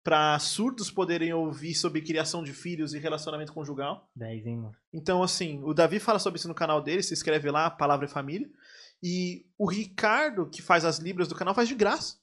[0.05, 4.11] para surdos poderem ouvir sobre criação de filhos e relacionamento conjugal.
[4.15, 4.77] 10, hein, mano?
[4.93, 8.11] Então, assim, o Davi fala sobre isso no canal dele, se inscreve lá, Palavra e
[8.11, 8.47] Família.
[9.03, 12.19] E o Ricardo, que faz as libras do canal, faz de graça.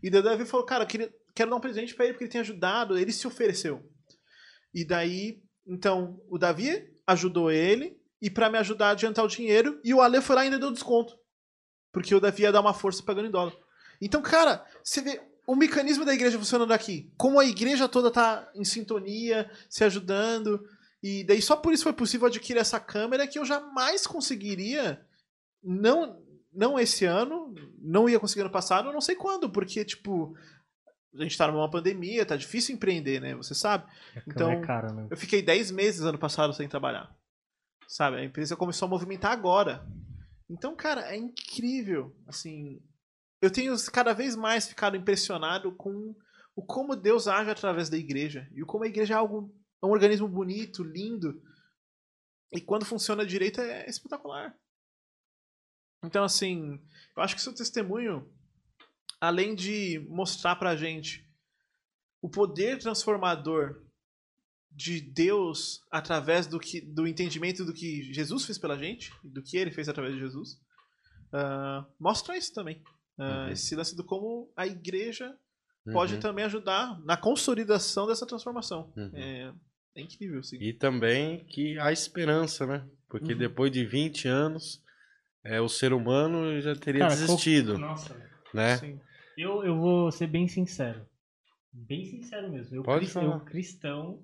[0.00, 2.24] E daí o Davi falou, cara, eu queria, quero dar um presente pra ele porque
[2.24, 3.88] ele tem ajudado, ele se ofereceu.
[4.72, 9.80] E daí, então, o Davi ajudou ele, e pra me ajudar a adiantar o dinheiro,
[9.82, 11.18] e o Ale foi lá e ainda deu desconto.
[11.92, 13.52] Porque o Davi ia dar uma força pagando em dólar.
[14.00, 17.12] Então, cara, você vê o mecanismo da igreja funcionando aqui.
[17.16, 20.64] Como a igreja toda tá em sintonia, se ajudando.
[21.02, 25.04] E daí só por isso foi possível adquirir essa câmera que eu jamais conseguiria.
[25.62, 26.20] Não,
[26.52, 30.36] não esse ano, não ia conseguir ano passado, não sei quando, porque, tipo,
[31.14, 33.34] a gente tá numa pandemia, tá difícil empreender, né?
[33.34, 33.84] Você sabe?
[33.84, 35.08] Câmera Então, é cara, né?
[35.10, 37.14] Eu fiquei 10 meses ano passado sem trabalhar.
[37.86, 38.16] Sabe?
[38.16, 39.86] A empresa começou a movimentar agora.
[40.48, 42.16] Então, cara, é incrível.
[42.26, 42.82] Assim,
[43.40, 46.14] eu tenho cada vez mais ficado impressionado com
[46.56, 48.48] o como Deus age através da igreja.
[48.52, 49.54] E o como a igreja é algo.
[49.82, 51.42] É um organismo bonito, lindo.
[52.52, 54.56] E quando funciona direito é espetacular.
[56.04, 56.80] Então, assim,
[57.16, 58.30] eu acho que seu testemunho,
[59.22, 61.24] além de mostrar pra gente
[62.20, 63.80] o poder transformador
[64.68, 69.56] de Deus através do, que, do entendimento do que Jesus fez pela gente, do que
[69.56, 70.58] ele fez através de Jesus,
[71.32, 72.82] ah, mostra isso também.
[73.16, 73.52] Ah, Uhum.
[73.52, 75.36] Esse lance do como a igreja
[75.92, 76.20] pode Uhum.
[76.20, 78.92] também ajudar na consolidação dessa transformação.
[78.96, 79.10] Uhum.
[79.14, 79.52] É,
[79.96, 80.56] é incrível, assim.
[80.60, 82.84] E também que há esperança, né?
[83.08, 83.38] Porque Uhum.
[83.38, 84.82] depois de 20 anos,
[85.44, 87.74] é, o ser humano já teria Cara, desistido.
[87.74, 88.16] qual- Nossa,
[88.54, 88.78] né?
[88.78, 89.00] Sim.
[89.36, 91.06] Eu, eu vou ser bem sincero.
[91.72, 92.76] Bem sincero mesmo.
[92.76, 93.36] Eu, Pode cris- falar.
[93.38, 94.22] eu cristão,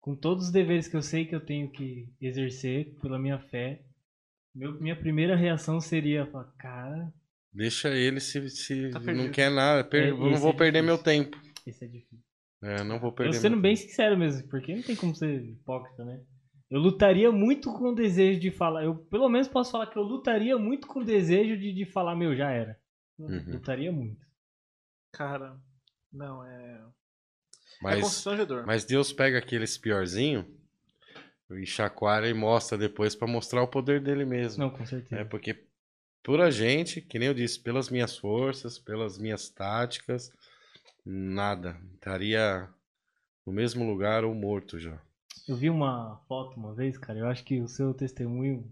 [0.00, 3.82] com todos os deveres que eu sei que eu tenho que exercer pela minha fé,
[4.54, 7.12] meu- minha primeira reação seria falar, cara,
[7.50, 9.82] Deixa ele se, se Tá não quer nada.
[9.82, 11.36] per- É, eu não esse vou é perder meu tempo.
[11.66, 12.18] isso é difícil.
[12.62, 13.88] É, não vou Eu perder sendo meu bem tempo.
[13.88, 16.22] sincero mesmo, porque não tem como ser hipócrita, né?
[16.70, 18.84] Eu lutaria muito com o desejo de falar.
[18.84, 22.14] Eu pelo menos posso falar que eu lutaria muito com o desejo de, de falar,
[22.14, 22.78] meu, já era.
[23.18, 23.44] Uhum.
[23.52, 24.26] Lutaria muito.
[25.12, 25.58] Cara,
[26.12, 26.74] não, é.
[26.74, 28.66] É Mas, constrangedor.
[28.66, 30.46] mas Deus pega aqueles piorzinho
[31.50, 34.62] e chacoalha e mostra depois pra mostrar o poder dele mesmo.
[34.64, 35.22] Não, com certeza.
[35.22, 35.64] É porque
[36.22, 40.30] por a gente, que nem eu disse, pelas minhas forças, pelas minhas táticas,
[41.04, 41.80] nada.
[41.94, 42.68] Estaria
[43.46, 45.00] no mesmo lugar ou morto já.
[45.46, 48.70] Eu vi uma foto uma vez, cara, eu acho que o seu testemunho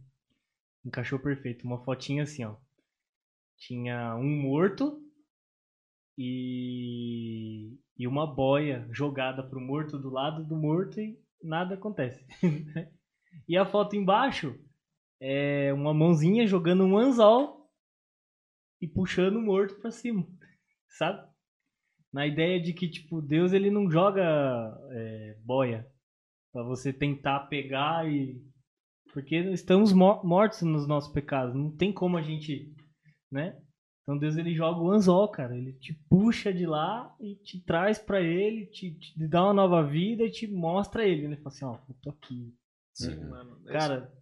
[0.84, 1.64] encaixou perfeito.
[1.64, 2.57] Uma fotinha assim, ó.
[3.59, 5.02] Tinha um morto
[6.18, 12.24] e, e uma boia jogada pro morto do lado do morto e nada acontece.
[13.48, 14.59] e a foto embaixo
[15.20, 17.70] é uma mãozinha jogando um anzol
[18.80, 20.26] e puxando o morto pra cima,
[20.98, 21.26] sabe?
[22.12, 24.22] Na ideia de que, tipo, Deus ele não joga
[24.92, 25.86] é, boia
[26.57, 28.42] Pra você tentar pegar e.
[29.12, 31.54] Porque estamos mo- mortos nos nossos pecados.
[31.54, 32.74] Não tem como a gente.
[33.37, 33.61] Né?
[34.03, 35.57] Então Deus ele joga o anzol, cara.
[35.57, 39.82] Ele te puxa de lá e te traz pra ele, te, te dá uma nova
[39.84, 41.24] vida e te mostra ele.
[41.24, 42.55] Ele fala assim: Ó, eu tô aqui.
[42.95, 43.28] Sim, Uhum.
[43.30, 43.61] mano.
[43.68, 44.12] É Cara,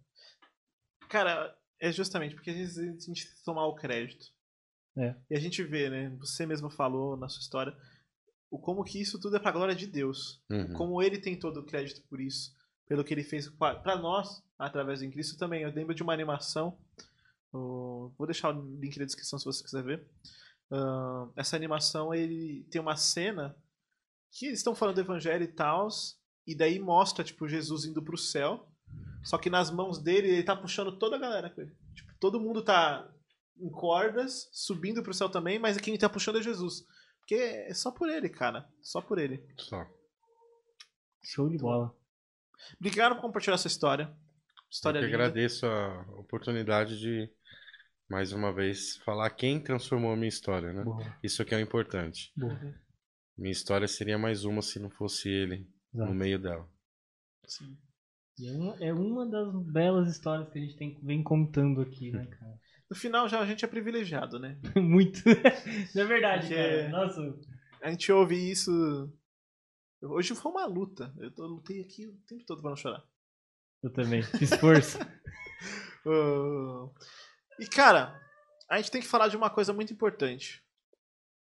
[1.07, 4.25] Cara, é justamente porque às vezes a gente tem que tomar o crédito.
[4.97, 5.15] É.
[5.29, 6.09] E a gente vê, né?
[6.19, 7.75] Você mesmo falou na sua história
[8.49, 10.41] o como que isso tudo é pra glória de Deus.
[10.49, 10.73] Uhum.
[10.73, 12.53] Como ele tem todo o crédito por isso,
[12.87, 15.61] pelo que ele fez pa- pra nós através do Cristo também.
[15.63, 16.77] Eu lembro de uma animação.
[18.17, 20.07] Vou deixar o link na descrição se você quiser ver.
[20.71, 23.55] Ah, essa animação ele tem uma cena
[24.31, 25.87] que eles estão falando do evangelho e tal,
[26.45, 28.69] e daí mostra tipo Jesus indo pro céu.
[29.23, 31.75] Só que nas mãos dele, ele tá puxando toda a galera com ele.
[31.95, 33.11] Tipo, todo mundo tá
[33.57, 36.85] em cordas, subindo pro céu também, mas quem tá puxando é Jesus.
[37.19, 38.69] Porque é só por ele, cara.
[38.83, 39.43] Só por ele.
[39.57, 39.83] Só.
[41.23, 41.91] show de bola.
[42.79, 44.03] Obrigado por compartilhar essa história.
[44.03, 45.17] Eu História que linda.
[45.17, 47.27] agradeço a oportunidade de,
[48.09, 50.83] mais uma vez, falar quem transformou a minha história, né?
[50.83, 52.31] Boa, Isso que é o importante.
[52.35, 52.57] boa.
[53.37, 56.13] Minha história seria mais uma se não fosse ele no Exato.
[56.15, 56.69] meio dela.
[57.47, 57.77] Sim.
[58.39, 62.11] E É uma, é uma das belas histórias que a gente tem, vem contando aqui,
[62.11, 62.59] né, cara?
[62.89, 64.59] No final, já a gente é privilegiado, né?
[64.75, 65.19] Muito.
[65.95, 66.89] Não é verdade, Porque- cara.
[66.89, 67.39] Nossa,
[67.81, 68.71] A gente ouve isso.
[70.01, 71.11] Hoje foi uma luta.
[71.17, 73.03] Eu tô- lutei aqui o tempo todo pra não chorar.
[73.81, 74.21] eu também.
[74.21, 74.99] Fiz força.
[76.05, 76.89] Ah,
[77.59, 78.19] E, cara,
[78.69, 80.61] a gente tem que falar de uma coisa muito importante.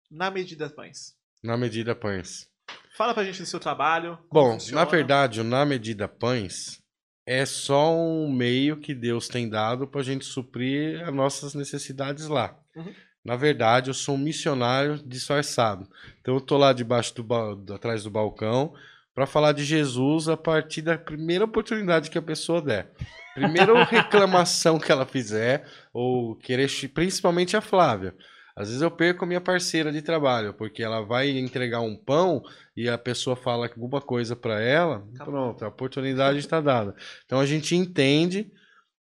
[0.10, 1.16] Na medida pães.
[1.43, 2.49] Na medida pães.
[2.97, 4.18] Fala pra gente do seu trabalho.
[4.32, 4.84] Bom, funciona.
[4.84, 6.82] na verdade, o Na Medida Pães
[7.26, 12.28] é só um meio que Deus tem dado para a gente suprir as nossas necessidades
[12.28, 12.60] lá.
[12.76, 12.93] Uhum.
[13.24, 15.88] Na verdade, eu sou um missionário disfarçado.
[16.20, 18.74] Então, eu tô lá debaixo do, ba- do- atrás do balcão
[19.14, 22.91] para falar de Jesus a partir da primeira oportunidade que a pessoa der.
[23.39, 28.15] Primeira reclamação que ela fizer, ou querer, principalmente a Flávia.
[28.55, 32.41] Às vezes eu perco a minha parceira de trabalho, porque ela vai entregar um pão
[32.75, 36.93] e a pessoa fala alguma coisa para ela, pronto, a oportunidade está dada.
[37.25, 38.51] Então a gente entende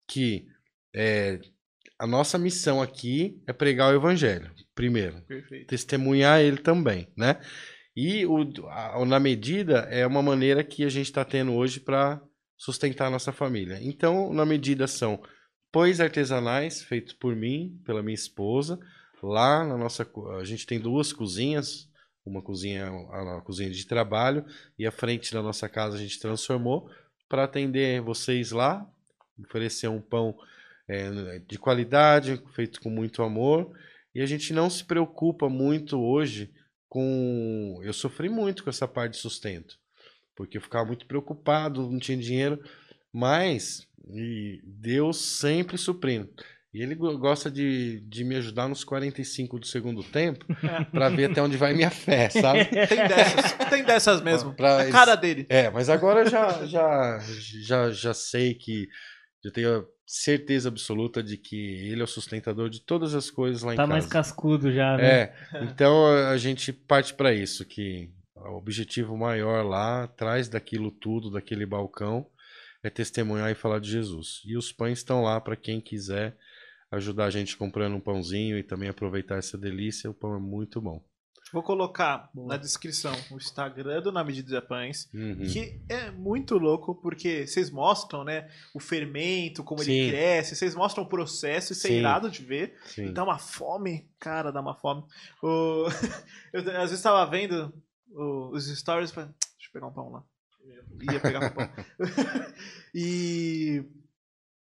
[0.07, 0.47] que
[0.95, 1.41] é,
[1.99, 5.67] a nossa missão aqui é pregar o evangelho, primeiro Perfeito.
[5.69, 7.41] testemunhar ele também, né?
[7.97, 12.21] E o, a- na medida é uma maneira que a gente está tendo hoje para
[12.61, 13.79] sustentar a nossa família.
[13.81, 15.23] Então, na medida são
[15.73, 18.79] pães artesanais feitos por mim, pela minha esposa.
[19.23, 20.07] Lá na nossa,
[20.39, 21.89] a gente tem duas cozinhas,
[22.25, 24.45] uma cozinha, a cozinha de trabalho
[24.79, 26.91] e a frente da nossa casa a gente transformou
[27.31, 28.87] para atender vocês lá,
[29.43, 30.37] oferecer um pão
[30.87, 33.75] é, de qualidade, feito com muito amor.
[34.15, 36.53] E a gente não se preocupa muito hoje
[36.91, 37.81] com.
[37.83, 39.79] Eu sofri muito com essa parte de sustento,
[40.41, 42.59] porque eu ficava muito preocupado, não tinha dinheiro,
[43.13, 46.31] mas e Deus sempre suprindo.
[46.73, 50.47] E ele go- gosta de, de me ajudar nos 45 do segundo tempo
[50.91, 52.65] para ver até onde vai minha fé, sabe?
[52.89, 53.53] Tem dessas.
[53.69, 54.55] Tem dessas mesmo.
[54.55, 55.45] Pra- A cara dele.
[55.51, 57.19] É, mas agora já, já,
[57.63, 58.89] já, já sei que
[59.45, 61.57] eu tenho a certeza absoluta de que
[61.91, 63.93] ele é o sustentador de todas as coisas lá em Tá casa.
[63.93, 65.05] mais cascudo já, né?
[65.05, 65.35] É,
[65.71, 68.11] então a gente parte para isso, que
[68.49, 72.27] o objetivo maior lá, atrás daquilo tudo, daquele balcão,
[72.83, 74.43] é testemunhar e falar de Jesus.
[74.45, 76.37] E os pães estão lá para quem quiser
[76.91, 80.11] ajudar a gente comprando um pãozinho e também aproveitar essa delícia.
[80.11, 81.03] O pão é muito bom.
[81.53, 82.49] Vou colocar Boa.
[82.49, 85.45] na descrição o Instagram do Na Medida Pães, Uhum.
[85.53, 90.09] que é muito louco, porque vocês mostram, né, o fermento, como ele Sim.
[90.11, 92.77] cresce, vocês mostram o processo, isso é irado de ver.
[92.85, 93.13] Sim.
[93.13, 95.03] Dá uma fome, cara, dá uma fome.
[95.43, 95.87] O...
[96.53, 97.73] eu às vezes tava vendo
[98.13, 100.23] os stories, falei, deixa eu pegar um pão lá.
[100.65, 101.71] Eu Ia pegar um pão.
[102.95, 103.85] e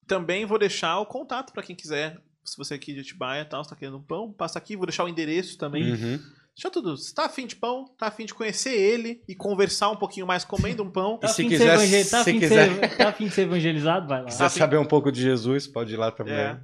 [0.07, 2.21] também vou deixar o contato pra quem quiser.
[2.45, 4.77] Se você é aqui de Atibaia e tal, se tá querendo um pão, passa aqui,
[4.77, 5.93] vou deixar o endereço também.
[5.93, 6.19] Uhum.
[6.55, 6.97] Deixa tudo.
[6.97, 10.45] Se tá afim de pão, tá afim de conhecer ele e conversar um pouquinho mais
[10.45, 11.19] comendo um pão.
[11.21, 13.31] Tá se afim de quiser- evangel- tá se afim de quiser- ser- tá afim de
[13.35, 14.27] ser evangelizado, vai lá.
[14.27, 16.35] quiser saber um pouco de Jesus, pode ir lá também.
[16.35, 16.61] É.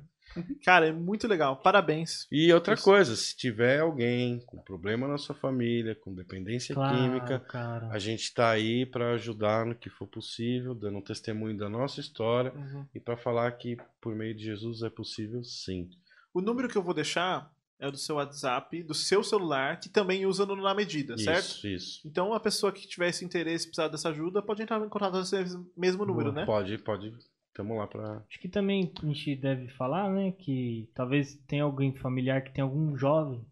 [0.65, 1.57] Cara, é muito legal.
[1.57, 2.27] Parabéns.
[2.31, 2.85] E outra Isso.
[2.85, 7.89] coisa, se tiver alguém com problema na sua família, com dependência Claro, química, cara.
[7.91, 12.01] a gente está aí para ajudar no que for possível, dando um testemunho da nossa
[12.01, 12.53] história
[12.95, 15.89] e para falar que por meio de Jesus é possível sim.
[16.33, 19.89] O número que eu vou deixar é o do seu WhatsApp, do seu celular, que
[19.89, 21.45] também usa no Na Medida, certo?
[21.45, 22.01] Isso, isso.
[22.05, 25.21] Então a pessoa que tiver esse interesse, precisar dessa ajuda, pode entrar em contato com
[25.21, 26.45] esse mesmo número, né?
[26.45, 27.13] Pode, pode.
[27.55, 31.95] Tamo lá para Acho que também a gente deve falar, né, que talvez tenha alguém
[31.95, 33.45] familiar que tem algum jovem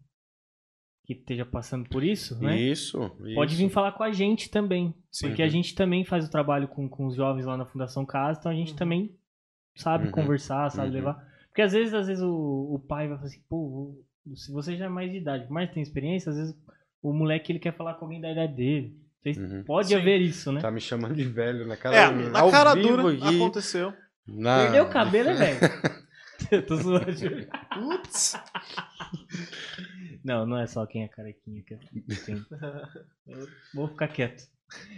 [1.05, 2.57] que esteja passando por isso, né?
[2.59, 2.97] Isso,
[3.35, 3.61] Pode isso.
[3.61, 4.93] vir falar com a gente também.
[5.11, 5.27] Sim.
[5.27, 8.39] Porque a gente também faz o trabalho com, com os jovens lá na Fundação Casa,
[8.39, 8.77] então a gente Uhum.
[8.77, 9.15] também
[9.75, 10.11] sabe Uhum.
[10.11, 10.93] conversar, sabe Uhum.
[10.93, 11.33] levar.
[11.47, 14.01] Porque às vezes, às vezes o, o pai vai falar assim, pô,
[14.35, 16.55] se você já é mais de idade, mas tem experiência, às vezes
[17.01, 18.97] o moleque ele quer falar com alguém da idade dele.
[19.23, 19.63] Vocês- Uhum.
[19.63, 19.95] Pode Sim.
[19.95, 20.59] haver isso, né?
[20.61, 23.93] Tá me chamando de velho na cara É, na ao cara vivo dura aqui, aconteceu.
[24.27, 25.59] na- Perdeu o cabelo, é velho.
[26.51, 27.05] Eu tô zoando.
[27.73, 28.33] Putz!
[30.23, 31.73] Não, não é só quem é carequinha que.
[31.73, 34.47] Eu vou ficar quieto.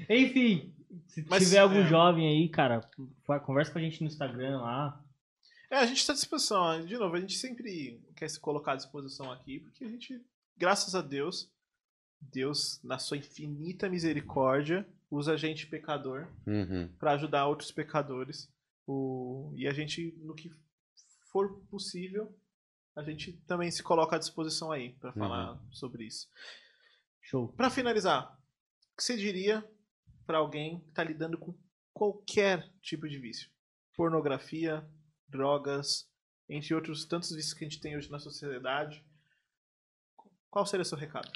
[0.09, 0.73] Enfim,
[1.07, 1.87] se Mas, tiver algum é.
[1.87, 2.81] jovem aí, cara,
[3.45, 5.01] conversa com a gente no Instagram lá.
[5.69, 6.85] É, a gente está à disposição.
[6.85, 10.21] De novo, a gente sempre quer se colocar à disposição aqui, porque a gente,
[10.57, 11.51] graças a Deus,
[12.31, 16.87] Deus, na sua infinita misericórdia, usa a gente pecador Uhum.
[16.99, 18.51] para ajudar outros pecadores.
[18.87, 19.51] O...
[19.55, 20.51] E a gente, no que
[21.31, 22.37] for possível,
[22.95, 26.27] a gente também se coloca à disposição aí para falar sobre isso.
[27.21, 27.49] Show.
[27.53, 28.31] Para finalizar,
[28.93, 29.67] o que você diria
[30.25, 31.53] para alguém que está lidando com
[31.93, 33.49] qualquer tipo de vício?
[33.95, 34.87] Pornografia,
[35.27, 36.07] drogas,
[36.47, 39.03] entre outros tantos vícios que a gente tem hoje na sociedade.
[40.49, 41.29] Qual seria o seu recado?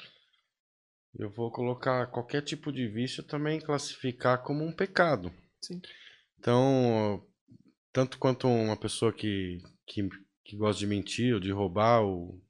[1.18, 5.32] Eu vou colocar qualquer tipo de vício também classificar como um pecado.
[5.60, 5.80] Sim.
[6.38, 7.26] Então,
[7.92, 10.08] tanto quanto uma pessoa que, que,
[10.44, 12.40] que gosta de mentir ou de roubar, ou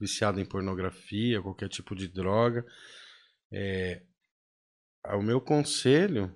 [0.00, 2.64] viciado em pornografia, qualquer tipo de droga,
[3.52, 4.02] é,
[5.14, 6.34] o meu conselho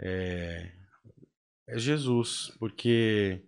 [0.00, 0.72] é,
[1.68, 3.42] é Jesus, porque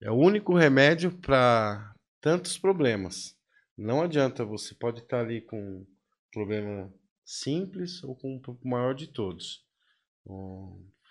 [0.00, 3.36] é o único remédio para tantos problemas.
[3.76, 5.86] Não adianta, você pode estar ali com
[6.32, 6.92] problema
[7.24, 9.64] simples ou com o maior de todos.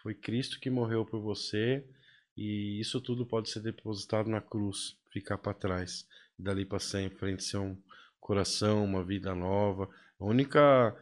[0.01, 1.83] Foi Cristo que morreu por você
[2.35, 6.07] e isso tudo pode ser depositado na cruz, ficar para trás,
[6.37, 7.77] dali para frente ser um
[8.19, 9.89] coração, uma vida nova.
[10.19, 10.95] A única,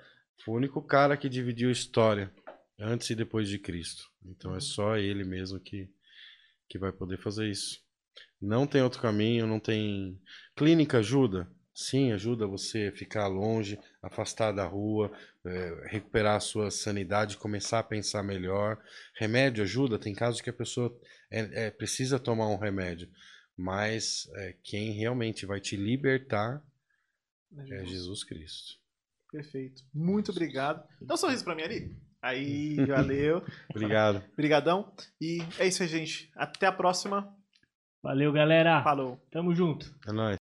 [0.44, 2.32] foi o único cara que dividiu a história
[2.80, 4.10] antes e depois de Cristo.
[4.24, 5.90] Então é só ele mesmo que
[6.68, 7.82] que vai poder fazer isso.
[8.42, 10.20] Não tem outro caminho, não tem
[10.56, 11.50] clínica ajuda.
[11.76, 15.12] Sim, ajuda você a ficar longe, afastar da rua,
[15.46, 18.82] é, recuperar a sua sanidade, começar a pensar melhor.
[19.14, 20.98] Remédio ajuda, tem casos que a pessoa
[21.30, 23.10] é, é, precisa tomar um remédio,
[23.58, 26.64] mas é, quem realmente vai te libertar
[27.70, 28.80] é Jesus Cristo.
[29.30, 29.84] Perfeito.
[29.94, 30.82] Muito obrigado.
[31.02, 31.98] Dá um sorriso pra mim ali.
[32.22, 33.44] Aí, valeu.
[33.70, 34.24] Obrigado.
[34.32, 34.94] Obrigadão.
[35.20, 36.32] E é isso aí, gente.
[36.36, 37.36] Até a próxima.
[38.02, 38.82] Valeu, galera.
[38.82, 39.20] Falou.
[39.30, 39.94] Tamo junto.
[40.08, 40.38] É nóis.